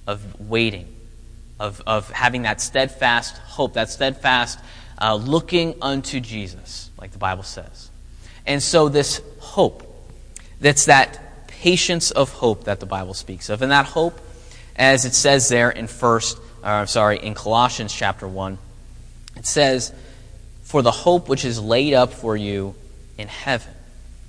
of 0.07 0.41
waiting, 0.41 0.87
of, 1.59 1.83
of 1.87 2.11
having 2.11 2.43
that 2.43 2.61
steadfast 2.61 3.37
hope, 3.39 3.75
that 3.75 3.91
steadfast 3.91 4.59
uh, 5.01 5.15
looking 5.15 5.75
unto 5.81 6.21
Jesus, 6.21 6.91
like 6.99 7.13
the 7.13 7.19
Bible 7.19 7.43
says. 7.43 7.91
And 8.47 8.63
so 8.63 8.89
this 8.89 9.21
hope, 9.39 9.87
that's 10.61 10.87
that 10.87 11.49
patience 11.49 12.11
of 12.11 12.31
hope 12.33 12.65
that 12.65 12.81
the 12.81 12.87
Bible 12.87 13.15
speaks 13.15 13.49
of. 13.49 13.63
And 13.63 13.71
that 13.71 13.87
hope 13.87 14.21
as 14.77 15.05
it 15.05 15.15
says 15.15 15.49
there 15.49 15.71
in 15.71 15.87
first, 15.87 16.39
uh, 16.63 16.87
sorry, 16.87 17.19
in 17.19 17.35
Colossians 17.35 17.93
chapter 17.93 18.27
1. 18.27 18.59
It 19.37 19.47
says, 19.47 19.93
For 20.63 20.83
the 20.83 20.91
hope 20.91 21.29
which 21.29 21.45
is 21.45 21.61
laid 21.61 21.95
up 21.95 22.13
for 22.13 22.37
you 22.37 22.75
in 23.19 23.29
heaven, 23.29 23.73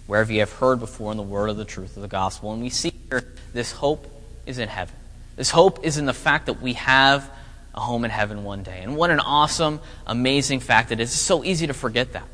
wherever 0.08 0.32
you 0.32 0.40
have 0.40 0.54
heard 0.54 0.80
before 0.80 1.12
in 1.12 1.18
the 1.18 1.24
word 1.24 1.50
of 1.50 1.58
the 1.58 1.66
truth 1.66 1.96
of 1.96 2.02
the 2.02 2.08
gospel. 2.08 2.54
And 2.54 2.62
we 2.62 2.70
see 2.70 2.94
here 3.10 3.24
this 3.54 3.72
hope 3.72 4.08
is 4.46 4.60
in 4.60 4.70
heaven. 4.70 4.96
This 5.36 5.50
hope 5.50 5.86
is 5.86 5.98
in 5.98 6.06
the 6.06 6.14
fact 6.14 6.48
that 6.48 6.62
we 6.62 6.74
have 6.74 7.30
a 7.74 7.80
home 7.80 8.06
in 8.06 8.12
heaven 8.12 8.44
one 8.44 8.64
day. 8.64 8.82
And 8.82 8.96
what 8.96 9.10
an 9.10 9.20
awesome, 9.20 9.80
amazing 10.06 10.60
fact 10.60 10.92
it 10.92 11.00
is. 11.00 11.12
It's 11.12 11.20
so 11.20 11.44
easy 11.44 11.68
to 11.68 11.74
forget 11.74 12.14
that. 12.14 12.28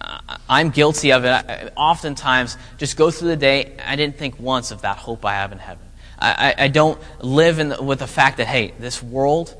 Uh, 0.00 0.38
I'm 0.48 0.70
guilty 0.70 1.12
of 1.12 1.24
it. 1.24 1.28
I, 1.28 1.70
oftentimes, 1.76 2.56
just 2.78 2.96
go 2.96 3.10
through 3.10 3.28
the 3.28 3.36
day, 3.36 3.76
I 3.84 3.96
didn't 3.96 4.16
think 4.16 4.40
once 4.40 4.70
of 4.70 4.82
that 4.82 4.96
hope 4.96 5.24
I 5.24 5.34
have 5.34 5.52
in 5.52 5.58
heaven. 5.58 5.84
I, 6.22 6.54
I 6.58 6.68
don't 6.68 7.00
live 7.20 7.56
the, 7.56 7.82
with 7.82 8.00
the 8.00 8.06
fact 8.06 8.38
that, 8.38 8.46
hey, 8.46 8.74
this 8.78 9.02
world 9.02 9.56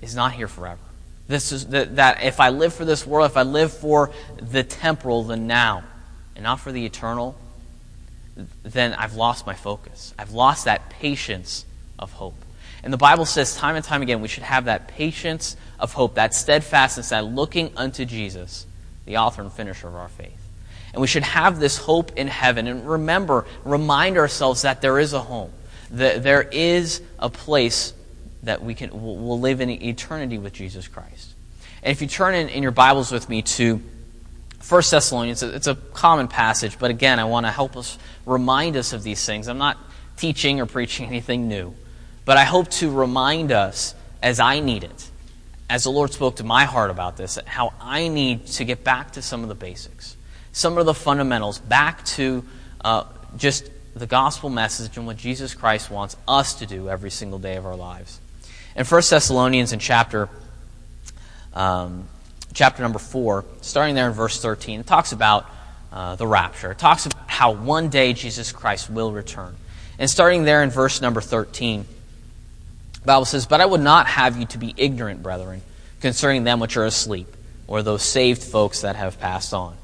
is 0.00 0.14
not 0.14 0.32
here 0.32 0.48
forever. 0.48 0.80
This 1.28 1.52
is 1.52 1.66
that, 1.66 1.96
that 1.96 2.22
if 2.24 2.40
I 2.40 2.48
live 2.48 2.72
for 2.72 2.84
this 2.84 3.06
world, 3.06 3.30
if 3.30 3.36
I 3.36 3.42
live 3.42 3.72
for 3.72 4.10
the 4.40 4.62
temporal, 4.62 5.24
the 5.24 5.36
now, 5.36 5.84
and 6.40 6.44
not 6.44 6.58
for 6.58 6.72
the 6.72 6.86
eternal, 6.86 7.36
then 8.62 8.94
I've 8.94 9.12
lost 9.12 9.46
my 9.46 9.52
focus. 9.52 10.14
I've 10.18 10.30
lost 10.30 10.64
that 10.64 10.88
patience 10.88 11.66
of 11.98 12.12
hope. 12.12 12.34
And 12.82 12.90
the 12.90 12.96
Bible 12.96 13.26
says 13.26 13.54
time 13.56 13.76
and 13.76 13.84
time 13.84 14.00
again 14.00 14.22
we 14.22 14.28
should 14.28 14.44
have 14.44 14.64
that 14.64 14.88
patience 14.88 15.54
of 15.78 15.92
hope, 15.92 16.14
that 16.14 16.32
steadfastness, 16.32 17.10
that 17.10 17.26
looking 17.26 17.72
unto 17.76 18.06
Jesus, 18.06 18.64
the 19.04 19.18
author 19.18 19.42
and 19.42 19.52
finisher 19.52 19.86
of 19.86 19.94
our 19.94 20.08
faith. 20.08 20.40
And 20.94 21.02
we 21.02 21.06
should 21.06 21.24
have 21.24 21.60
this 21.60 21.76
hope 21.76 22.16
in 22.16 22.26
heaven. 22.26 22.66
And 22.66 22.88
remember, 22.88 23.44
remind 23.62 24.16
ourselves 24.16 24.62
that 24.62 24.80
there 24.80 24.98
is 24.98 25.12
a 25.12 25.20
home, 25.20 25.52
that 25.90 26.22
there 26.22 26.40
is 26.40 27.02
a 27.18 27.28
place 27.28 27.92
that 28.44 28.62
we 28.62 28.74
can 28.74 28.90
will 28.92 29.38
live 29.38 29.60
in 29.60 29.68
eternity 29.68 30.38
with 30.38 30.54
Jesus 30.54 30.88
Christ. 30.88 31.34
And 31.82 31.92
if 31.92 32.00
you 32.00 32.08
turn 32.08 32.34
in, 32.34 32.48
in 32.48 32.62
your 32.62 32.72
Bibles 32.72 33.12
with 33.12 33.28
me 33.28 33.42
to 33.42 33.82
1 34.68 34.82
Thessalonians, 34.90 35.42
it's 35.42 35.66
a 35.66 35.74
common 35.74 36.28
passage, 36.28 36.78
but 36.78 36.90
again, 36.90 37.18
I 37.18 37.24
want 37.24 37.46
to 37.46 37.50
help 37.50 37.76
us 37.76 37.98
remind 38.26 38.76
us 38.76 38.92
of 38.92 39.02
these 39.02 39.24
things. 39.24 39.48
I'm 39.48 39.58
not 39.58 39.78
teaching 40.16 40.60
or 40.60 40.66
preaching 40.66 41.06
anything 41.08 41.48
new, 41.48 41.74
but 42.24 42.36
I 42.36 42.44
hope 42.44 42.68
to 42.72 42.90
remind 42.90 43.52
us 43.52 43.94
as 44.22 44.38
I 44.38 44.60
need 44.60 44.84
it, 44.84 45.10
as 45.68 45.84
the 45.84 45.90
Lord 45.90 46.12
spoke 46.12 46.36
to 46.36 46.44
my 46.44 46.64
heart 46.64 46.90
about 46.90 47.16
this, 47.16 47.38
how 47.46 47.72
I 47.80 48.08
need 48.08 48.46
to 48.46 48.64
get 48.64 48.84
back 48.84 49.12
to 49.12 49.22
some 49.22 49.42
of 49.42 49.48
the 49.48 49.54
basics, 49.54 50.16
some 50.52 50.76
of 50.76 50.84
the 50.84 50.94
fundamentals, 50.94 51.58
back 51.58 52.04
to 52.06 52.44
uh, 52.84 53.04
just 53.36 53.70
the 53.94 54.06
gospel 54.06 54.50
message 54.50 54.96
and 54.96 55.06
what 55.06 55.16
Jesus 55.16 55.54
Christ 55.54 55.90
wants 55.90 56.16
us 56.28 56.54
to 56.54 56.66
do 56.66 56.88
every 56.88 57.10
single 57.10 57.38
day 57.38 57.56
of 57.56 57.66
our 57.66 57.76
lives. 57.76 58.20
In 58.76 58.84
1 58.84 59.02
Thessalonians 59.08 59.72
in 59.72 59.78
chapter, 59.78 60.28
um, 61.54 62.06
chapter 62.52 62.82
number 62.82 62.98
4, 62.98 63.44
starting 63.60 63.94
there 63.94 64.08
in 64.08 64.12
verse 64.12 64.40
13, 64.40 64.80
it 64.80 64.86
talks 64.86 65.12
about 65.12 65.46
uh, 65.92 66.16
the 66.16 66.26
rapture. 66.26 66.72
It 66.72 66.78
talks 66.78 67.06
about 67.06 67.28
how 67.28 67.52
one 67.52 67.88
day 67.88 68.12
Jesus 68.12 68.52
Christ 68.52 68.90
will 68.90 69.12
return. 69.12 69.54
And 69.98 70.08
starting 70.08 70.44
there 70.44 70.62
in 70.62 70.70
verse 70.70 71.00
number 71.00 71.20
13, 71.20 71.84
the 72.94 73.06
Bible 73.06 73.24
says, 73.24 73.46
But 73.46 73.60
I 73.60 73.66
would 73.66 73.80
not 73.80 74.06
have 74.06 74.36
you 74.36 74.46
to 74.46 74.58
be 74.58 74.74
ignorant, 74.76 75.22
brethren, 75.22 75.62
concerning 76.00 76.44
them 76.44 76.60
which 76.60 76.76
are 76.76 76.84
asleep, 76.84 77.28
or 77.66 77.82
those 77.82 78.02
saved 78.02 78.42
folks 78.42 78.82
that 78.82 78.96
have 78.96 79.20
passed 79.20 79.52
on, 79.52 79.76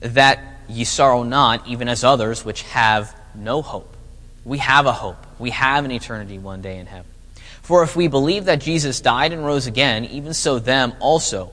that 0.00 0.40
ye 0.68 0.84
sorrow 0.84 1.22
not, 1.22 1.66
even 1.66 1.88
as 1.88 2.04
others 2.04 2.44
which 2.44 2.62
have 2.62 3.14
no 3.34 3.62
hope. 3.62 3.96
We 4.44 4.58
have 4.58 4.86
a 4.86 4.92
hope. 4.92 5.26
We 5.38 5.50
have 5.50 5.84
an 5.84 5.90
eternity 5.90 6.38
one 6.38 6.62
day 6.62 6.78
in 6.78 6.86
heaven. 6.86 7.10
For 7.62 7.82
if 7.82 7.94
we 7.94 8.08
believe 8.08 8.46
that 8.46 8.60
Jesus 8.60 9.00
died 9.00 9.32
and 9.32 9.44
rose 9.44 9.66
again, 9.66 10.04
even 10.06 10.34
so 10.34 10.58
them 10.58 10.92
also 10.98 11.52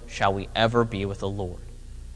shall 0.11 0.33
we 0.33 0.49
ever 0.55 0.83
be 0.83 1.05
with 1.05 1.19
the 1.19 1.29
Lord. 1.29 1.61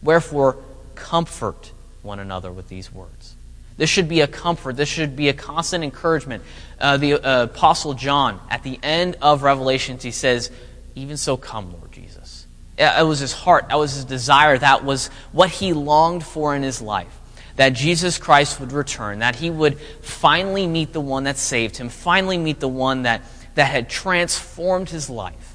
Wherefore, 0.03 0.57
comfort 0.93 1.71
one 2.03 2.19
another 2.19 2.51
with 2.51 2.67
these 2.67 2.91
words. 2.93 3.35
This 3.77 3.89
should 3.89 4.07
be 4.07 4.21
a 4.21 4.27
comfort. 4.27 4.77
This 4.77 4.89
should 4.89 5.15
be 5.15 5.29
a 5.29 5.33
constant 5.33 5.83
encouragement. 5.83 6.43
Uh, 6.79 6.97
the 6.97 7.13
uh, 7.13 7.43
Apostle 7.43 7.93
John, 7.93 8.39
at 8.49 8.63
the 8.63 8.79
end 8.83 9.17
of 9.21 9.43
Revelations, 9.43 10.03
he 10.03 10.11
says, 10.11 10.51
Even 10.93 11.17
so, 11.17 11.35
come, 11.35 11.73
Lord 11.73 11.91
Jesus. 11.91 12.45
It 12.77 13.05
was 13.05 13.19
his 13.19 13.31
heart. 13.31 13.69
That 13.69 13.77
was 13.77 13.95
his 13.95 14.05
desire. 14.05 14.57
That 14.57 14.83
was 14.83 15.07
what 15.31 15.49
he 15.49 15.73
longed 15.73 16.25
for 16.25 16.55
in 16.55 16.63
his 16.63 16.81
life. 16.81 17.19
That 17.55 17.69
Jesus 17.69 18.17
Christ 18.17 18.59
would 18.59 18.73
return. 18.73 19.19
That 19.19 19.37
he 19.37 19.49
would 19.49 19.79
finally 20.01 20.67
meet 20.67 20.91
the 20.91 21.01
one 21.01 21.23
that 21.23 21.37
saved 21.37 21.77
him. 21.77 21.87
Finally 21.89 22.37
meet 22.37 22.59
the 22.59 22.67
one 22.67 23.03
that 23.03 23.21
that 23.55 23.71
had 23.71 23.89
transformed 23.89 24.89
his 24.89 25.09
life. 25.09 25.54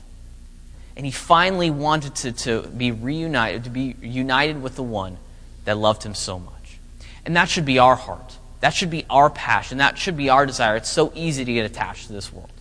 And 1.00 1.06
he 1.06 1.12
finally 1.12 1.70
wanted 1.70 2.14
to, 2.16 2.32
to 2.32 2.68
be 2.68 2.92
reunited, 2.92 3.64
to 3.64 3.70
be 3.70 3.96
united 4.02 4.62
with 4.62 4.76
the 4.76 4.82
one 4.82 5.16
that 5.64 5.78
loved 5.78 6.02
him 6.02 6.14
so 6.14 6.38
much. 6.38 6.78
And 7.24 7.34
that 7.36 7.48
should 7.48 7.64
be 7.64 7.78
our 7.78 7.96
heart. 7.96 8.36
That 8.60 8.74
should 8.74 8.90
be 8.90 9.06
our 9.08 9.30
passion. 9.30 9.78
That 9.78 9.96
should 9.96 10.14
be 10.14 10.28
our 10.28 10.44
desire. 10.44 10.76
It's 10.76 10.90
so 10.90 11.10
easy 11.14 11.46
to 11.46 11.52
get 11.54 11.64
attached 11.64 12.08
to 12.08 12.12
this 12.12 12.30
world. 12.30 12.52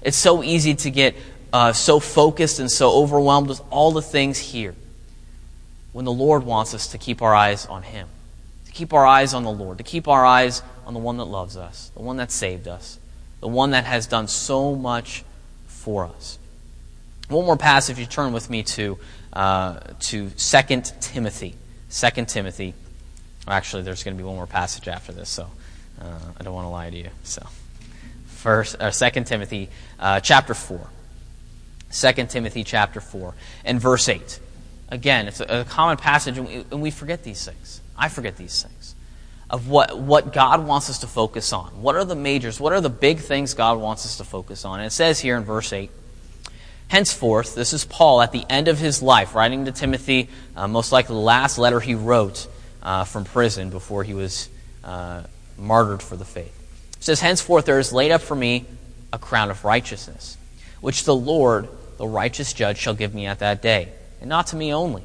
It's 0.00 0.16
so 0.16 0.42
easy 0.42 0.74
to 0.74 0.90
get 0.90 1.16
uh, 1.52 1.74
so 1.74 2.00
focused 2.00 2.60
and 2.60 2.70
so 2.70 2.92
overwhelmed 2.92 3.50
with 3.50 3.60
all 3.68 3.90
the 3.90 4.00
things 4.00 4.38
here 4.38 4.74
when 5.92 6.06
the 6.06 6.12
Lord 6.12 6.44
wants 6.44 6.72
us 6.72 6.86
to 6.92 6.96
keep 6.96 7.20
our 7.20 7.34
eyes 7.34 7.66
on 7.66 7.82
Him, 7.82 8.08
to 8.64 8.72
keep 8.72 8.94
our 8.94 9.04
eyes 9.04 9.34
on 9.34 9.42
the 9.42 9.52
Lord, 9.52 9.76
to 9.76 9.84
keep 9.84 10.08
our 10.08 10.24
eyes 10.24 10.62
on 10.86 10.94
the 10.94 11.00
one 11.00 11.18
that 11.18 11.26
loves 11.26 11.58
us, 11.58 11.90
the 11.94 12.00
one 12.00 12.16
that 12.16 12.30
saved 12.30 12.68
us, 12.68 12.98
the 13.40 13.48
one 13.48 13.72
that 13.72 13.84
has 13.84 14.06
done 14.06 14.28
so 14.28 14.74
much 14.74 15.24
for 15.66 16.06
us. 16.06 16.38
One 17.32 17.46
more 17.46 17.56
passage, 17.56 17.98
you 17.98 18.06
turn 18.06 18.32
with 18.32 18.50
me 18.50 18.62
to, 18.62 18.98
uh, 19.32 19.80
to 20.00 20.30
2 20.30 20.82
Timothy. 21.00 21.54
2 21.90 22.24
Timothy. 22.26 22.74
Actually, 23.48 23.82
there's 23.82 24.04
going 24.04 24.16
to 24.16 24.22
be 24.22 24.26
one 24.26 24.36
more 24.36 24.46
passage 24.46 24.86
after 24.86 25.12
this, 25.12 25.28
so 25.28 25.48
uh, 26.00 26.18
I 26.38 26.42
don't 26.44 26.54
want 26.54 26.66
to 26.66 26.70
lie 26.70 26.90
to 26.90 26.96
you. 26.96 27.10
So, 27.24 27.44
First, 28.42 28.74
uh, 28.80 28.90
2 28.90 29.22
Timothy 29.22 29.68
uh, 30.00 30.18
chapter 30.18 30.52
4. 30.52 30.80
2 31.92 32.12
Timothy 32.26 32.64
chapter 32.64 33.00
4 33.00 33.34
and 33.64 33.80
verse 33.80 34.08
8. 34.08 34.40
Again, 34.88 35.28
it's 35.28 35.38
a, 35.40 35.60
a 35.60 35.64
common 35.64 35.96
passage, 35.96 36.38
and 36.38 36.48
we, 36.48 36.54
and 36.72 36.82
we 36.82 36.90
forget 36.90 37.22
these 37.22 37.44
things. 37.44 37.80
I 37.96 38.08
forget 38.08 38.36
these 38.36 38.60
things 38.60 38.96
of 39.48 39.68
what, 39.68 39.96
what 39.96 40.32
God 40.32 40.66
wants 40.66 40.90
us 40.90 40.98
to 40.98 41.06
focus 41.06 41.52
on. 41.52 41.68
What 41.82 41.94
are 41.94 42.04
the 42.04 42.16
majors? 42.16 42.58
What 42.58 42.72
are 42.72 42.80
the 42.80 42.90
big 42.90 43.20
things 43.20 43.54
God 43.54 43.78
wants 43.78 44.04
us 44.06 44.16
to 44.16 44.24
focus 44.24 44.64
on? 44.64 44.80
And 44.80 44.88
it 44.88 44.90
says 44.90 45.20
here 45.20 45.36
in 45.36 45.44
verse 45.44 45.72
8, 45.72 45.88
Henceforth, 46.92 47.54
this 47.54 47.72
is 47.72 47.86
Paul 47.86 48.20
at 48.20 48.32
the 48.32 48.44
end 48.50 48.68
of 48.68 48.78
his 48.78 49.00
life, 49.00 49.34
writing 49.34 49.64
to 49.64 49.72
Timothy, 49.72 50.28
uh, 50.54 50.68
most 50.68 50.92
likely 50.92 51.14
the 51.14 51.22
last 51.22 51.56
letter 51.56 51.80
he 51.80 51.94
wrote 51.94 52.46
uh, 52.82 53.04
from 53.04 53.24
prison 53.24 53.70
before 53.70 54.04
he 54.04 54.12
was 54.12 54.50
uh, 54.84 55.22
martyred 55.56 56.02
for 56.02 56.18
the 56.18 56.26
faith. 56.26 56.54
It 56.98 57.02
says, 57.02 57.18
Henceforth 57.18 57.64
there 57.64 57.78
is 57.78 57.94
laid 57.94 58.10
up 58.10 58.20
for 58.20 58.34
me 58.34 58.66
a 59.10 59.18
crown 59.18 59.50
of 59.50 59.64
righteousness, 59.64 60.36
which 60.82 61.04
the 61.04 61.16
Lord, 61.16 61.66
the 61.96 62.06
righteous 62.06 62.52
judge, 62.52 62.76
shall 62.76 62.92
give 62.92 63.14
me 63.14 63.24
at 63.24 63.38
that 63.38 63.62
day. 63.62 63.88
And 64.20 64.28
not 64.28 64.48
to 64.48 64.56
me 64.56 64.74
only, 64.74 65.04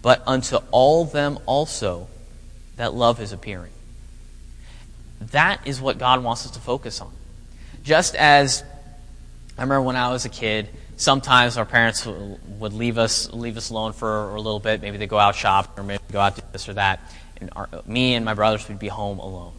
but 0.00 0.22
unto 0.26 0.56
all 0.70 1.04
them 1.04 1.38
also 1.44 2.08
that 2.76 2.94
love 2.94 3.18
his 3.18 3.32
appearing. 3.32 3.72
That 5.20 5.60
is 5.66 5.78
what 5.78 5.98
God 5.98 6.24
wants 6.24 6.46
us 6.46 6.52
to 6.52 6.60
focus 6.60 7.02
on. 7.02 7.12
Just 7.84 8.14
as 8.14 8.64
I 9.58 9.62
remember 9.64 9.82
when 9.82 9.96
I 9.96 10.10
was 10.10 10.24
a 10.24 10.30
kid, 10.30 10.70
sometimes 10.98 11.56
our 11.56 11.64
parents 11.64 12.06
would 12.06 12.74
leave 12.74 12.98
us 12.98 13.32
leave 13.32 13.56
us 13.56 13.70
alone 13.70 13.92
for 13.92 14.34
a 14.34 14.40
little 14.40 14.60
bit. 14.60 14.82
Maybe 14.82 14.98
they 14.98 15.06
go 15.06 15.18
out 15.18 15.34
shopping 15.34 15.82
or 15.82 15.86
maybe 15.86 16.02
go 16.12 16.20
out 16.20 16.36
to 16.36 16.42
this 16.52 16.68
or 16.68 16.74
that. 16.74 17.00
And 17.40 17.50
our, 17.56 17.68
me 17.86 18.14
and 18.14 18.24
my 18.24 18.34
brothers 18.34 18.68
would 18.68 18.78
be 18.78 18.88
home 18.88 19.18
alone. 19.18 19.52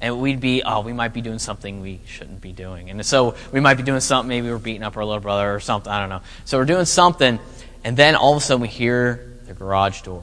And 0.00 0.20
we'd 0.20 0.40
be, 0.40 0.62
oh, 0.62 0.80
we 0.80 0.92
might 0.92 1.14
be 1.14 1.22
doing 1.22 1.38
something 1.38 1.80
we 1.80 2.00
shouldn't 2.06 2.42
be 2.42 2.52
doing. 2.52 2.90
And 2.90 3.04
so 3.04 3.34
we 3.50 3.60
might 3.60 3.74
be 3.74 3.82
doing 3.82 4.00
something, 4.00 4.28
maybe 4.28 4.50
we're 4.50 4.58
beating 4.58 4.82
up 4.82 4.96
our 4.98 5.04
little 5.04 5.22
brother 5.22 5.54
or 5.54 5.58
something, 5.58 5.90
I 5.90 6.00
don't 6.00 6.10
know. 6.10 6.20
So 6.44 6.58
we're 6.58 6.66
doing 6.66 6.84
something, 6.84 7.38
and 7.82 7.96
then 7.96 8.14
all 8.14 8.32
of 8.32 8.36
a 8.36 8.40
sudden 8.42 8.60
we 8.60 8.68
hear 8.68 9.38
the 9.46 9.54
garage 9.54 10.02
door. 10.02 10.22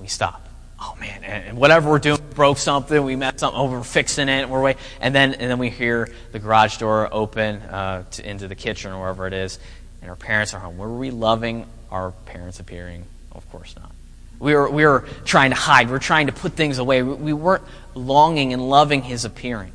We 0.00 0.06
stop 0.06 0.45
oh 0.80 0.96
man, 1.00 1.24
and 1.24 1.56
whatever 1.56 1.90
we're 1.90 1.98
doing, 1.98 2.20
broke 2.34 2.58
something, 2.58 3.02
we 3.02 3.16
messed 3.16 3.40
something, 3.40 3.58
oh, 3.58 3.70
we're 3.70 3.82
fixing 3.82 4.28
it, 4.28 4.48
we're 4.48 4.62
waiting, 4.62 4.82
and 5.00 5.14
then 5.14 5.34
and 5.34 5.50
then 5.50 5.58
we 5.58 5.70
hear 5.70 6.08
the 6.32 6.38
garage 6.38 6.76
door 6.78 7.08
open 7.12 7.56
uh, 7.62 8.04
to, 8.12 8.28
into 8.28 8.48
the 8.48 8.54
kitchen 8.54 8.92
or 8.92 9.00
wherever 9.00 9.26
it 9.26 9.32
is, 9.32 9.58
and 10.00 10.10
our 10.10 10.16
parents 10.16 10.54
are 10.54 10.60
home. 10.60 10.78
Were 10.78 10.96
we 10.96 11.10
loving 11.10 11.66
our 11.90 12.10
parents 12.10 12.60
appearing? 12.60 13.04
Of 13.32 13.48
course 13.50 13.74
not. 13.76 13.90
We 14.38 14.54
were 14.54 14.70
we 14.70 14.84
were 14.84 15.06
trying 15.24 15.50
to 15.50 15.56
hide. 15.56 15.86
We 15.86 15.92
were 15.92 15.98
trying 15.98 16.26
to 16.26 16.32
put 16.32 16.52
things 16.52 16.78
away. 16.78 17.02
We, 17.02 17.14
we 17.14 17.32
weren't 17.32 17.64
longing 17.94 18.52
and 18.52 18.68
loving 18.68 19.02
His 19.02 19.24
appearing. 19.24 19.72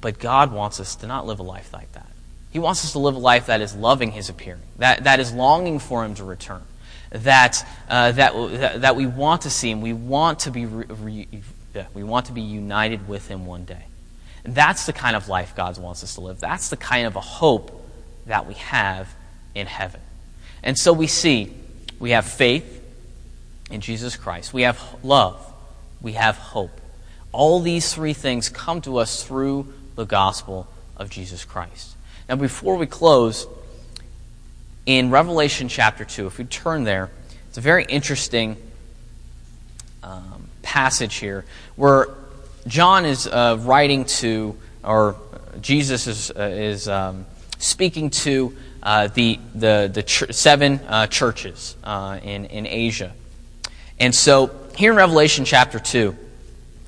But 0.00 0.18
God 0.18 0.52
wants 0.52 0.78
us 0.78 0.94
to 0.96 1.06
not 1.06 1.26
live 1.26 1.40
a 1.40 1.42
life 1.42 1.72
like 1.72 1.90
that. 1.92 2.06
He 2.52 2.60
wants 2.60 2.84
us 2.84 2.92
to 2.92 3.00
live 3.00 3.16
a 3.16 3.18
life 3.18 3.46
that 3.46 3.60
is 3.60 3.74
loving 3.74 4.12
His 4.12 4.30
appearing, 4.30 4.62
that, 4.78 5.04
that 5.04 5.20
is 5.20 5.32
longing 5.32 5.80
for 5.80 6.04
Him 6.04 6.14
to 6.14 6.24
return 6.24 6.62
that, 7.10 7.66
uh, 7.88 8.12
that, 8.12 8.80
that 8.80 8.96
we 8.96 9.06
want 9.06 9.42
to 9.42 9.50
see 9.50 9.70
him. 9.70 9.80
We 9.80 9.92
want 9.92 10.40
to 10.40 10.50
be, 10.50 10.66
re, 10.66 10.84
re, 10.88 11.28
we 11.94 12.02
want 12.02 12.26
to 12.26 12.32
be 12.32 12.40
united 12.40 13.08
with 13.08 13.28
him 13.28 13.46
one 13.46 13.64
day. 13.64 13.84
That's 14.44 14.86
the 14.86 14.92
kind 14.92 15.16
of 15.16 15.28
life 15.28 15.54
God 15.56 15.78
wants 15.78 16.02
us 16.02 16.14
to 16.14 16.20
live. 16.20 16.40
That's 16.40 16.70
the 16.70 16.76
kind 16.76 17.06
of 17.06 17.16
a 17.16 17.20
hope 17.20 17.84
that 18.26 18.46
we 18.46 18.54
have 18.54 19.14
in 19.54 19.66
heaven. 19.66 20.00
And 20.62 20.78
so 20.78 20.92
we 20.92 21.06
see 21.06 21.54
we 21.98 22.10
have 22.10 22.26
faith 22.26 22.74
in 23.70 23.80
Jesus 23.80 24.16
Christ, 24.16 24.54
we 24.54 24.62
have 24.62 24.80
love, 25.02 25.44
we 26.00 26.12
have 26.12 26.36
hope. 26.36 26.80
All 27.32 27.60
these 27.60 27.92
three 27.92 28.14
things 28.14 28.48
come 28.48 28.80
to 28.82 28.96
us 28.96 29.22
through 29.22 29.72
the 29.94 30.06
gospel 30.06 30.66
of 30.96 31.10
Jesus 31.10 31.44
Christ. 31.44 31.96
Now, 32.28 32.36
before 32.36 32.76
we 32.76 32.86
close, 32.86 33.46
in 34.88 35.10
Revelation 35.10 35.68
chapter 35.68 36.02
2, 36.02 36.28
if 36.28 36.38
we 36.38 36.44
turn 36.44 36.84
there, 36.84 37.10
it's 37.46 37.58
a 37.58 37.60
very 37.60 37.84
interesting 37.84 38.56
um, 40.02 40.48
passage 40.62 41.16
here 41.16 41.44
where 41.76 42.06
John 42.66 43.04
is 43.04 43.26
uh, 43.26 43.58
writing 43.60 44.06
to, 44.06 44.56
or 44.82 45.16
Jesus 45.60 46.06
is, 46.06 46.30
uh, 46.30 46.42
is 46.42 46.88
um, 46.88 47.26
speaking 47.58 48.08
to 48.08 48.56
uh, 48.82 49.08
the, 49.08 49.38
the, 49.54 49.90
the 49.92 50.02
ch- 50.02 50.24
seven 50.30 50.80
uh, 50.88 51.06
churches 51.06 51.76
uh, 51.84 52.18
in, 52.22 52.46
in 52.46 52.66
Asia. 52.66 53.12
And 54.00 54.14
so, 54.14 54.50
here 54.74 54.92
in 54.92 54.96
Revelation 54.96 55.44
chapter 55.44 55.78
2, 55.78 56.16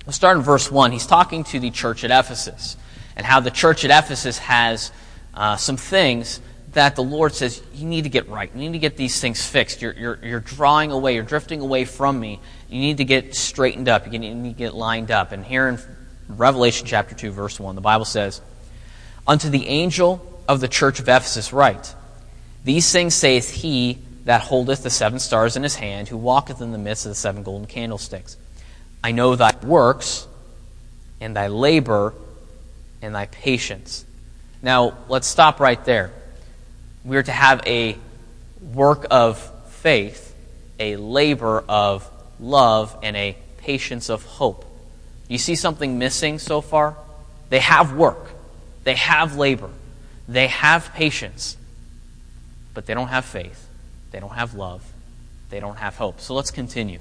we'll 0.06 0.12
start 0.14 0.38
in 0.38 0.42
verse 0.42 0.70
1. 0.70 0.92
He's 0.92 1.06
talking 1.06 1.44
to 1.44 1.60
the 1.60 1.70
church 1.70 2.02
at 2.02 2.10
Ephesus 2.10 2.78
and 3.14 3.26
how 3.26 3.40
the 3.40 3.50
church 3.50 3.84
at 3.84 3.90
Ephesus 3.90 4.38
has 4.38 4.90
uh, 5.34 5.56
some 5.56 5.76
things 5.76 6.40
that 6.72 6.94
the 6.94 7.02
Lord 7.02 7.34
says, 7.34 7.62
you 7.74 7.86
need 7.86 8.02
to 8.02 8.10
get 8.10 8.28
right. 8.28 8.50
You 8.54 8.60
need 8.60 8.72
to 8.72 8.78
get 8.78 8.96
these 8.96 9.20
things 9.20 9.44
fixed. 9.44 9.82
You're, 9.82 9.92
you're, 9.92 10.18
you're 10.22 10.40
drawing 10.40 10.92
away. 10.92 11.14
You're 11.14 11.24
drifting 11.24 11.60
away 11.60 11.84
from 11.84 12.20
me. 12.20 12.40
You 12.68 12.80
need 12.80 12.98
to 12.98 13.04
get 13.04 13.34
straightened 13.34 13.88
up. 13.88 14.12
You 14.12 14.18
need 14.18 14.44
to 14.44 14.56
get 14.56 14.74
lined 14.74 15.10
up. 15.10 15.32
And 15.32 15.44
here 15.44 15.68
in 15.68 15.78
Revelation 16.28 16.86
chapter 16.86 17.14
2, 17.14 17.32
verse 17.32 17.58
1, 17.58 17.74
the 17.74 17.80
Bible 17.80 18.04
says, 18.04 18.40
Unto 19.26 19.50
the 19.50 19.66
angel 19.66 20.24
of 20.48 20.60
the 20.60 20.68
church 20.68 21.00
of 21.00 21.08
Ephesus 21.08 21.52
write, 21.52 21.94
These 22.64 22.90
things 22.92 23.14
saith 23.14 23.50
he 23.50 23.98
that 24.24 24.42
holdeth 24.42 24.84
the 24.84 24.90
seven 24.90 25.18
stars 25.18 25.56
in 25.56 25.64
his 25.64 25.74
hand, 25.74 26.08
who 26.08 26.16
walketh 26.16 26.60
in 26.60 26.70
the 26.70 26.78
midst 26.78 27.04
of 27.04 27.10
the 27.10 27.16
seven 27.16 27.42
golden 27.42 27.66
candlesticks. 27.66 28.36
I 29.02 29.10
know 29.10 29.34
thy 29.34 29.54
works, 29.64 30.28
and 31.20 31.34
thy 31.34 31.48
labor, 31.48 32.14
and 33.02 33.14
thy 33.14 33.26
patience. 33.26 34.04
Now, 34.62 34.98
let's 35.08 35.26
stop 35.26 35.58
right 35.58 35.82
there 35.84 36.12
we 37.04 37.16
are 37.16 37.22
to 37.22 37.32
have 37.32 37.66
a 37.66 37.96
work 38.74 39.06
of 39.10 39.38
faith, 39.70 40.34
a 40.78 40.96
labor 40.96 41.64
of 41.68 42.08
love, 42.38 42.96
and 43.02 43.16
a 43.16 43.36
patience 43.58 44.10
of 44.10 44.24
hope. 44.24 44.64
You 45.28 45.38
see 45.38 45.54
something 45.54 45.98
missing 45.98 46.38
so 46.38 46.60
far? 46.60 46.96
They 47.48 47.60
have 47.60 47.94
work, 47.94 48.30
they 48.84 48.94
have 48.94 49.36
labor, 49.36 49.70
they 50.28 50.46
have 50.48 50.92
patience, 50.94 51.56
but 52.74 52.86
they 52.86 52.94
don't 52.94 53.08
have 53.08 53.24
faith, 53.24 53.68
they 54.12 54.20
don't 54.20 54.34
have 54.34 54.54
love, 54.54 54.84
they 55.50 55.60
don't 55.60 55.76
have 55.76 55.96
hope. 55.96 56.20
So 56.20 56.34
let's 56.34 56.50
continue. 56.50 57.00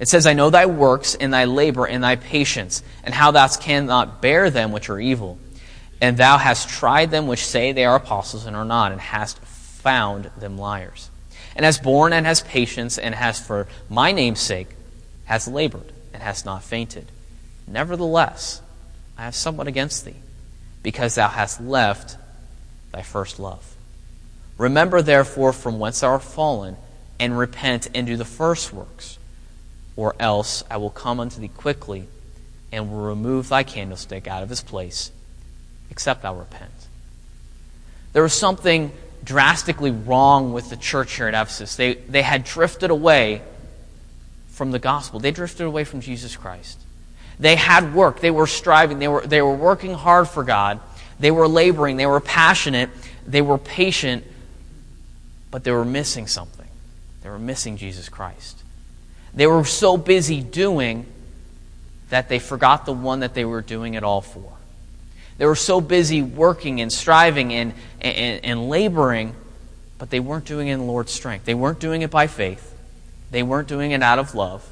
It 0.00 0.08
says, 0.08 0.26
I 0.26 0.32
know 0.32 0.50
thy 0.50 0.66
works 0.66 1.14
and 1.14 1.34
thy 1.34 1.44
labor 1.44 1.86
and 1.86 2.02
thy 2.02 2.16
patience, 2.16 2.82
and 3.02 3.12
how 3.12 3.32
thou 3.32 3.48
cannot 3.48 4.22
bear 4.22 4.50
them 4.50 4.72
which 4.72 4.88
are 4.88 5.00
evil 5.00 5.38
and 6.00 6.16
thou 6.16 6.38
hast 6.38 6.68
tried 6.68 7.10
them 7.10 7.26
which 7.26 7.44
say 7.44 7.72
they 7.72 7.84
are 7.84 7.96
apostles 7.96 8.46
and 8.46 8.56
are 8.56 8.64
not, 8.64 8.92
and 8.92 9.00
hast 9.00 9.38
found 9.38 10.30
them 10.38 10.56
liars. 10.56 11.10
And 11.56 11.64
hast 11.64 11.82
borne 11.82 12.12
and 12.12 12.24
hast 12.24 12.46
patience, 12.46 12.98
and 12.98 13.14
hast 13.14 13.44
for 13.44 13.66
my 13.88 14.12
name's 14.12 14.40
sake 14.40 14.68
hast 15.24 15.48
labored, 15.48 15.92
and 16.12 16.22
hast 16.22 16.46
not 16.46 16.62
fainted. 16.62 17.06
Nevertheless, 17.66 18.62
I 19.16 19.24
have 19.24 19.34
somewhat 19.34 19.66
against 19.66 20.04
thee, 20.04 20.14
because 20.82 21.16
thou 21.16 21.28
hast 21.28 21.60
left 21.60 22.16
thy 22.92 23.02
first 23.02 23.40
love. 23.40 23.74
Remember 24.56 25.02
therefore 25.02 25.52
from 25.52 25.78
whence 25.78 26.00
thou 26.00 26.10
art 26.10 26.22
fallen, 26.22 26.76
and 27.18 27.36
repent 27.36 27.88
and 27.94 28.06
do 28.06 28.16
the 28.16 28.24
first 28.24 28.72
works, 28.72 29.18
or 29.96 30.14
else 30.20 30.62
I 30.70 30.76
will 30.76 30.90
come 30.90 31.18
unto 31.18 31.40
thee 31.40 31.48
quickly, 31.48 32.06
and 32.70 32.90
will 32.90 33.00
remove 33.00 33.48
thy 33.48 33.64
candlestick 33.64 34.28
out 34.28 34.44
of 34.44 34.48
his 34.48 34.62
place 34.62 35.10
except 35.90 36.22
thou 36.22 36.34
repent. 36.34 36.70
There 38.12 38.22
was 38.22 38.34
something 38.34 38.92
drastically 39.24 39.90
wrong 39.90 40.52
with 40.52 40.70
the 40.70 40.76
church 40.76 41.16
here 41.16 41.28
at 41.28 41.34
Ephesus. 41.34 41.76
They, 41.76 41.94
they 41.94 42.22
had 42.22 42.44
drifted 42.44 42.90
away 42.90 43.42
from 44.48 44.70
the 44.70 44.78
gospel, 44.78 45.20
they 45.20 45.30
drifted 45.30 45.66
away 45.66 45.84
from 45.84 46.00
Jesus 46.00 46.36
Christ. 46.36 46.80
They 47.38 47.54
had 47.54 47.94
work, 47.94 48.20
they 48.20 48.32
were 48.32 48.48
striving, 48.48 48.98
they 48.98 49.06
were, 49.06 49.24
they 49.24 49.40
were 49.40 49.54
working 49.54 49.94
hard 49.94 50.28
for 50.28 50.42
God, 50.42 50.80
they 51.20 51.30
were 51.30 51.46
laboring, 51.46 51.96
they 51.96 52.06
were 52.06 52.20
passionate, 52.20 52.90
they 53.26 53.42
were 53.42 53.58
patient, 53.58 54.24
but 55.50 55.62
they 55.62 55.70
were 55.70 55.84
missing 55.84 56.26
something. 56.26 56.66
They 57.22 57.28
were 57.28 57.38
missing 57.38 57.76
Jesus 57.76 58.08
Christ. 58.08 58.62
They 59.34 59.46
were 59.46 59.64
so 59.64 59.96
busy 59.96 60.40
doing 60.40 61.06
that 62.10 62.28
they 62.28 62.38
forgot 62.38 62.86
the 62.86 62.92
one 62.92 63.20
that 63.20 63.34
they 63.34 63.44
were 63.44 63.62
doing 63.62 63.94
it 63.94 64.02
all 64.02 64.20
for. 64.20 64.57
They 65.38 65.46
were 65.46 65.56
so 65.56 65.80
busy 65.80 66.20
working 66.20 66.80
and 66.80 66.92
striving 66.92 67.52
and, 67.52 67.72
and, 68.00 68.44
and 68.44 68.68
laboring, 68.68 69.34
but 69.96 70.10
they 70.10 70.20
weren't 70.20 70.44
doing 70.44 70.68
it 70.68 70.74
in 70.74 70.80
the 70.80 70.84
Lord's 70.84 71.12
strength. 71.12 71.44
They 71.44 71.54
weren't 71.54 71.78
doing 71.78 72.02
it 72.02 72.10
by 72.10 72.26
faith. 72.26 72.74
They 73.30 73.42
weren't 73.42 73.68
doing 73.68 73.92
it 73.92 74.02
out 74.02 74.18
of 74.18 74.34
love. 74.34 74.68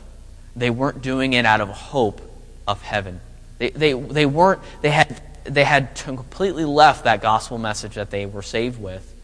They 0.57 0.71
weren't 0.71 1.03
doing 1.03 1.35
it 1.35 1.47
out 1.47 1.61
of 1.61 1.69
hope 1.69 2.21
of 2.67 2.83
heaven. 2.83 3.21
They, 3.59 3.71
they, 3.71 3.93
they 3.93 4.27
weren't, 4.27 4.61
they 4.83 4.91
had, 4.91 5.23
they 5.45 5.65
had 5.65 5.95
completely 5.95 6.65
left 6.65 7.05
that 7.05 7.23
gospel 7.23 7.59
message 7.59 7.95
that 7.95 8.11
they 8.11 8.27
were 8.27 8.43
saved 8.43 8.81
with. 8.81 9.15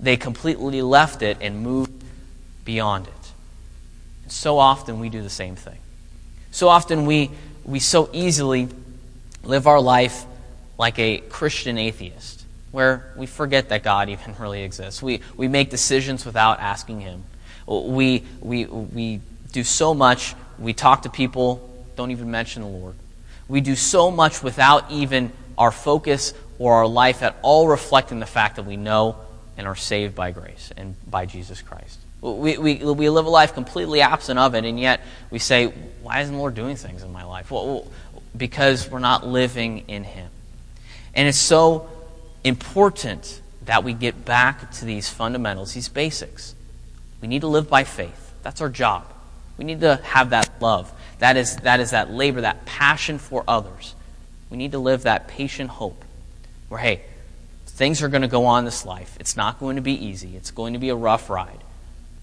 They 0.00 0.16
completely 0.16 0.82
left 0.82 1.22
it 1.22 1.38
and 1.40 1.62
moved 1.62 1.92
beyond 2.64 3.06
it. 3.06 3.12
And 4.24 4.32
so 4.32 4.58
often 4.58 4.98
we 4.98 5.10
do 5.10 5.22
the 5.22 5.30
same 5.30 5.54
thing. 5.54 5.78
So 6.50 6.68
often 6.68 7.06
we, 7.06 7.30
we 7.64 7.78
so 7.78 8.10
easily 8.12 8.68
live 9.44 9.66
our 9.66 9.80
life 9.80 10.24
like 10.78 10.98
a 10.98 11.18
Christian 11.18 11.78
atheist, 11.78 12.44
where 12.72 13.12
we 13.16 13.26
forget 13.26 13.68
that 13.70 13.82
God 13.82 14.08
even 14.10 14.34
really 14.38 14.62
exists. 14.62 15.02
We, 15.02 15.20
we 15.36 15.48
make 15.48 15.70
decisions 15.70 16.24
without 16.24 16.60
asking 16.60 17.00
Him. 17.00 17.24
We, 17.66 18.24
we, 18.40 18.66
we 18.66 19.20
do 19.52 19.64
so 19.64 19.94
much, 19.94 20.34
we 20.58 20.72
talk 20.72 21.02
to 21.02 21.10
people, 21.10 21.68
don't 21.96 22.10
even 22.10 22.30
mention 22.30 22.62
the 22.62 22.68
Lord. 22.68 22.94
We 23.48 23.60
do 23.60 23.76
so 23.76 24.10
much 24.10 24.42
without 24.42 24.90
even 24.90 25.32
our 25.56 25.70
focus 25.70 26.34
or 26.58 26.74
our 26.74 26.86
life 26.86 27.22
at 27.22 27.36
all 27.42 27.68
reflecting 27.68 28.20
the 28.20 28.26
fact 28.26 28.56
that 28.56 28.64
we 28.64 28.76
know 28.76 29.16
and 29.56 29.66
are 29.66 29.76
saved 29.76 30.14
by 30.14 30.30
grace 30.30 30.72
and 30.76 30.94
by 31.10 31.26
Jesus 31.26 31.62
Christ. 31.62 31.98
We, 32.20 32.58
we, 32.58 32.74
we 32.76 33.08
live 33.08 33.26
a 33.26 33.30
life 33.30 33.54
completely 33.54 34.00
absent 34.00 34.38
of 34.38 34.54
it, 34.54 34.64
and 34.64 34.80
yet 34.80 35.00
we 35.30 35.38
say, 35.38 35.66
Why 36.02 36.20
isn't 36.20 36.34
the 36.34 36.38
Lord 36.38 36.54
doing 36.54 36.76
things 36.76 37.02
in 37.02 37.12
my 37.12 37.24
life? 37.24 37.50
Well, 37.50 37.86
because 38.36 38.90
we're 38.90 38.98
not 38.98 39.26
living 39.26 39.84
in 39.88 40.04
Him. 40.04 40.28
And 41.16 41.26
it's 41.26 41.38
so 41.38 41.88
important 42.44 43.40
that 43.64 43.82
we 43.82 43.94
get 43.94 44.24
back 44.24 44.70
to 44.72 44.84
these 44.84 45.08
fundamentals, 45.08 45.74
these 45.74 45.88
basics. 45.88 46.54
We 47.20 47.26
need 47.26 47.40
to 47.40 47.48
live 47.48 47.68
by 47.68 47.84
faith. 47.84 48.34
That's 48.42 48.60
our 48.60 48.68
job. 48.68 49.04
We 49.58 49.64
need 49.64 49.80
to 49.80 49.96
have 49.96 50.30
that 50.30 50.50
love. 50.60 50.92
That 51.18 51.36
is, 51.36 51.56
that 51.56 51.80
is 51.80 51.90
that 51.90 52.10
labor, 52.10 52.42
that 52.42 52.66
passion 52.66 53.18
for 53.18 53.42
others. 53.48 53.94
We 54.50 54.58
need 54.58 54.72
to 54.72 54.78
live 54.78 55.02
that 55.04 55.26
patient 55.26 55.70
hope 55.70 56.04
where, 56.68 56.80
hey, 56.80 57.00
things 57.66 58.02
are 58.02 58.08
going 58.08 58.22
to 58.22 58.28
go 58.28 58.46
on 58.46 58.64
this 58.64 58.84
life. 58.84 59.16
It's 59.18 59.36
not 59.36 59.58
going 59.58 59.76
to 59.76 59.82
be 59.82 59.92
easy. 59.92 60.36
It's 60.36 60.50
going 60.50 60.74
to 60.74 60.78
be 60.78 60.90
a 60.90 60.94
rough 60.94 61.30
ride. 61.30 61.58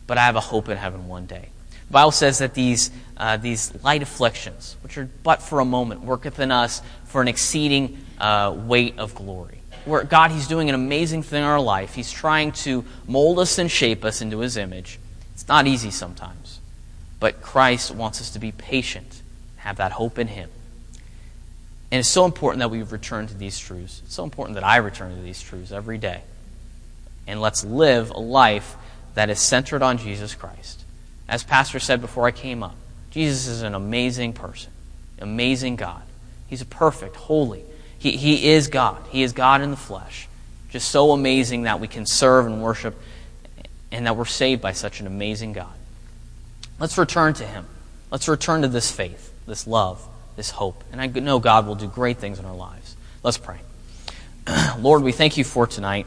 But 0.06 0.18
I 0.18 0.26
have 0.26 0.36
a 0.36 0.42
hope 0.42 0.70
in 0.70 0.78
heaven 0.78 1.08
one 1.08 1.26
day. 1.26 1.50
The 1.88 1.94
Bible 1.94 2.12
says 2.12 2.38
that 2.40 2.54
these, 2.54 2.92
uh, 3.18 3.38
these 3.38 3.74
light 3.84 4.02
afflictions, 4.02 4.78
which 4.82 4.98
are 4.98 5.10
but 5.24 5.42
for 5.42 5.60
a 5.60 5.66
moment, 5.66 6.02
worketh 6.02 6.40
in 6.40 6.52
us 6.52 6.82
for 7.14 7.22
an 7.22 7.28
exceeding 7.28 8.04
uh, 8.20 8.52
weight 8.58 8.98
of 8.98 9.14
glory. 9.14 9.60
Where 9.86 10.04
God, 10.04 10.32
He's 10.32 10.48
doing 10.48 10.68
an 10.70 10.74
amazing 10.74 11.22
thing 11.22 11.44
in 11.44 11.48
our 11.48 11.60
life. 11.60 11.94
He's 11.94 12.12
trying 12.12 12.54
to 12.64 12.84
mold 13.08 13.38
us 13.38 13.60
and 13.60 13.70
shape 13.70 14.04
us 14.04 14.20
into 14.20 14.40
His 14.40 14.58
image. 14.58 14.98
It's 15.36 15.48
not 15.48 15.68
easy 15.68 15.92
sometimes. 15.92 16.60
But 17.20 17.40
Christ 17.40 17.92
wants 17.92 18.20
us 18.20 18.32
to 18.32 18.40
be 18.40 18.52
patient, 18.52 19.22
have 19.58 19.78
that 19.78 19.92
hope 19.92 20.18
in 20.18 20.28
Him. 20.28 20.50
And 21.92 22.00
it's 22.00 22.10
so 22.10 22.26
important 22.26 22.62
that 22.62 22.72
we 22.72 22.82
return 22.82 23.28
to 23.28 23.36
these 23.36 23.60
truths. 23.60 24.02
It's 24.04 24.16
so 24.16 24.24
important 24.24 24.56
that 24.56 24.64
I 24.64 24.78
return 24.78 25.16
to 25.16 25.22
these 25.22 25.40
truths 25.40 25.72
every 25.72 26.00
day. 26.00 26.24
And 27.28 27.40
let's 27.40 27.64
live 27.64 28.10
a 28.10 28.20
life 28.20 28.76
that 29.14 29.30
is 29.30 29.40
centered 29.40 29.84
on 29.84 30.00
Jesus 30.00 30.34
Christ. 30.34 30.84
As 31.30 31.44
Pastor 31.44 31.80
said 31.80 32.02
before 32.02 32.26
I 32.26 32.32
came 32.32 32.64
up, 32.64 32.76
Jesus 33.12 33.46
is 33.46 33.62
an 33.62 33.76
amazing 33.76 34.34
person, 34.34 34.72
amazing 35.20 35.76
God. 35.76 36.02
He's 36.54 36.64
perfect, 36.66 37.16
holy, 37.16 37.64
he, 37.98 38.16
he 38.16 38.50
is 38.50 38.68
God. 38.68 39.04
He 39.10 39.24
is 39.24 39.34
God 39.34 39.62
in 39.62 39.72
the 39.72 39.76
flesh. 39.76 40.28
Just 40.70 40.92
so 40.92 41.14
amazing 41.14 41.64
that 41.64 41.80
we 41.80 41.88
can 41.88 42.06
serve 42.06 42.46
and 42.46 42.62
worship 42.62 42.96
and 43.92 44.06
that 44.06 44.16
we're 44.16 44.26
saved 44.26 44.62
by 44.62 44.74
such 44.74 45.00
an 45.00 45.08
amazing 45.08 45.54
God. 45.54 45.74
Let's 46.78 46.96
return 46.96 47.34
to 47.34 47.44
Him. 47.44 47.66
Let's 48.12 48.28
return 48.28 48.62
to 48.62 48.68
this 48.68 48.92
faith, 48.92 49.34
this 49.48 49.66
love, 49.66 50.08
this 50.36 50.52
hope. 50.52 50.84
And 50.92 51.02
I 51.02 51.08
know 51.08 51.40
God 51.40 51.66
will 51.66 51.74
do 51.74 51.88
great 51.88 52.20
things 52.20 52.38
in 52.38 52.46
our 52.46 52.56
lives. 52.56 52.96
Let's 53.24 53.40
pray. 53.40 53.58
Lord, 54.78 55.02
we 55.02 55.12
thank 55.12 55.38
you 55.38 55.44
for 55.44 55.66
tonight. 55.66 56.06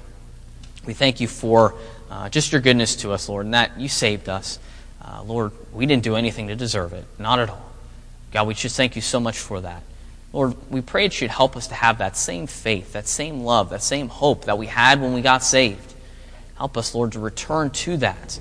We 0.85 0.95
thank 0.95 1.21
you 1.21 1.27
for 1.27 1.75
uh, 2.09 2.29
just 2.29 2.53
your 2.53 2.61
goodness 2.61 2.95
to 2.99 3.11
us, 3.11 3.29
Lord, 3.29 3.47
and 3.47 3.55
that 3.55 3.81
you 3.81 3.89
saved 3.89 4.29
us. 4.29 4.61
Uh, 5.05 5.25
Lord, 5.25 5.51
we 5.73 5.87
didn't 5.87 6.05
do 6.05 6.15
anything 6.15 6.47
to 6.47 6.55
deserve 6.55 6.93
it, 6.93 7.05
not 7.19 7.41
at 7.41 7.51
all. 7.51 7.73
God, 8.31 8.47
we 8.47 8.55
just 8.55 8.77
thank 8.77 8.95
you 8.95 9.03
so 9.03 9.19
much 9.19 9.39
for 9.39 9.61
that. 9.63 9.83
Lord, 10.33 10.55
we 10.71 10.81
pray 10.81 11.09
that 11.09 11.21
you'd 11.21 11.31
help 11.31 11.57
us 11.57 11.69
to 11.69 11.75
have 11.75 11.99
that 11.99 12.17
same 12.17 12.47
faith, 12.47 12.93
that 12.93 13.09
same 13.09 13.41
love, 13.41 13.71
that 13.71 13.83
same 13.83 14.09
hope 14.09 14.47
that 14.47 14.59
we 14.59 14.67
had 14.67 15.01
when 15.01 15.13
we 15.13 15.23
got 15.23 15.43
saved. 15.43 15.95
Help 16.57 16.77
us, 16.77 16.95
Lord, 16.95 17.13
to 17.13 17.21
return 17.21 17.71
to 17.71 17.97
that. 17.99 18.39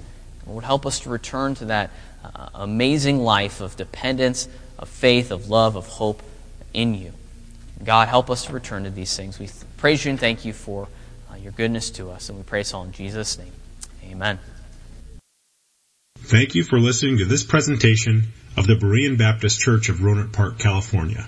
Lord, 0.47 0.63
help 0.63 0.85
us 0.85 1.01
to 1.01 1.09
return 1.09 1.55
to 1.55 1.65
that 1.65 1.91
uh, 2.23 2.49
amazing 2.55 3.19
life 3.19 3.61
of 3.61 3.75
dependence, 3.77 4.47
of 4.77 4.89
faith, 4.89 5.31
of 5.31 5.49
love, 5.49 5.75
of 5.75 5.87
hope 5.87 6.21
in 6.73 6.95
you. 6.95 7.13
God, 7.83 8.07
help 8.07 8.29
us 8.29 8.45
to 8.45 8.53
return 8.53 8.83
to 8.85 8.89
these 8.89 9.15
things. 9.15 9.39
We 9.39 9.49
praise 9.77 10.05
you 10.05 10.11
and 10.11 10.19
thank 10.19 10.45
you 10.45 10.53
for 10.53 10.87
uh, 11.31 11.35
your 11.35 11.51
goodness 11.51 11.89
to 11.91 12.09
us, 12.09 12.29
and 12.29 12.37
we 12.37 12.43
pray 12.43 12.63
so 12.63 12.81
in 12.81 12.91
Jesus' 12.91 13.37
name. 13.37 13.51
Amen. 14.05 14.39
Thank 16.19 16.55
you 16.55 16.63
for 16.63 16.79
listening 16.79 17.19
to 17.19 17.25
this 17.25 17.43
presentation 17.43 18.27
of 18.57 18.65
the 18.65 18.75
Berean 18.75 19.17
Baptist 19.17 19.59
Church 19.59 19.89
of 19.89 19.97
Rohnert 19.97 20.33
Park, 20.33 20.57
California. 20.57 21.27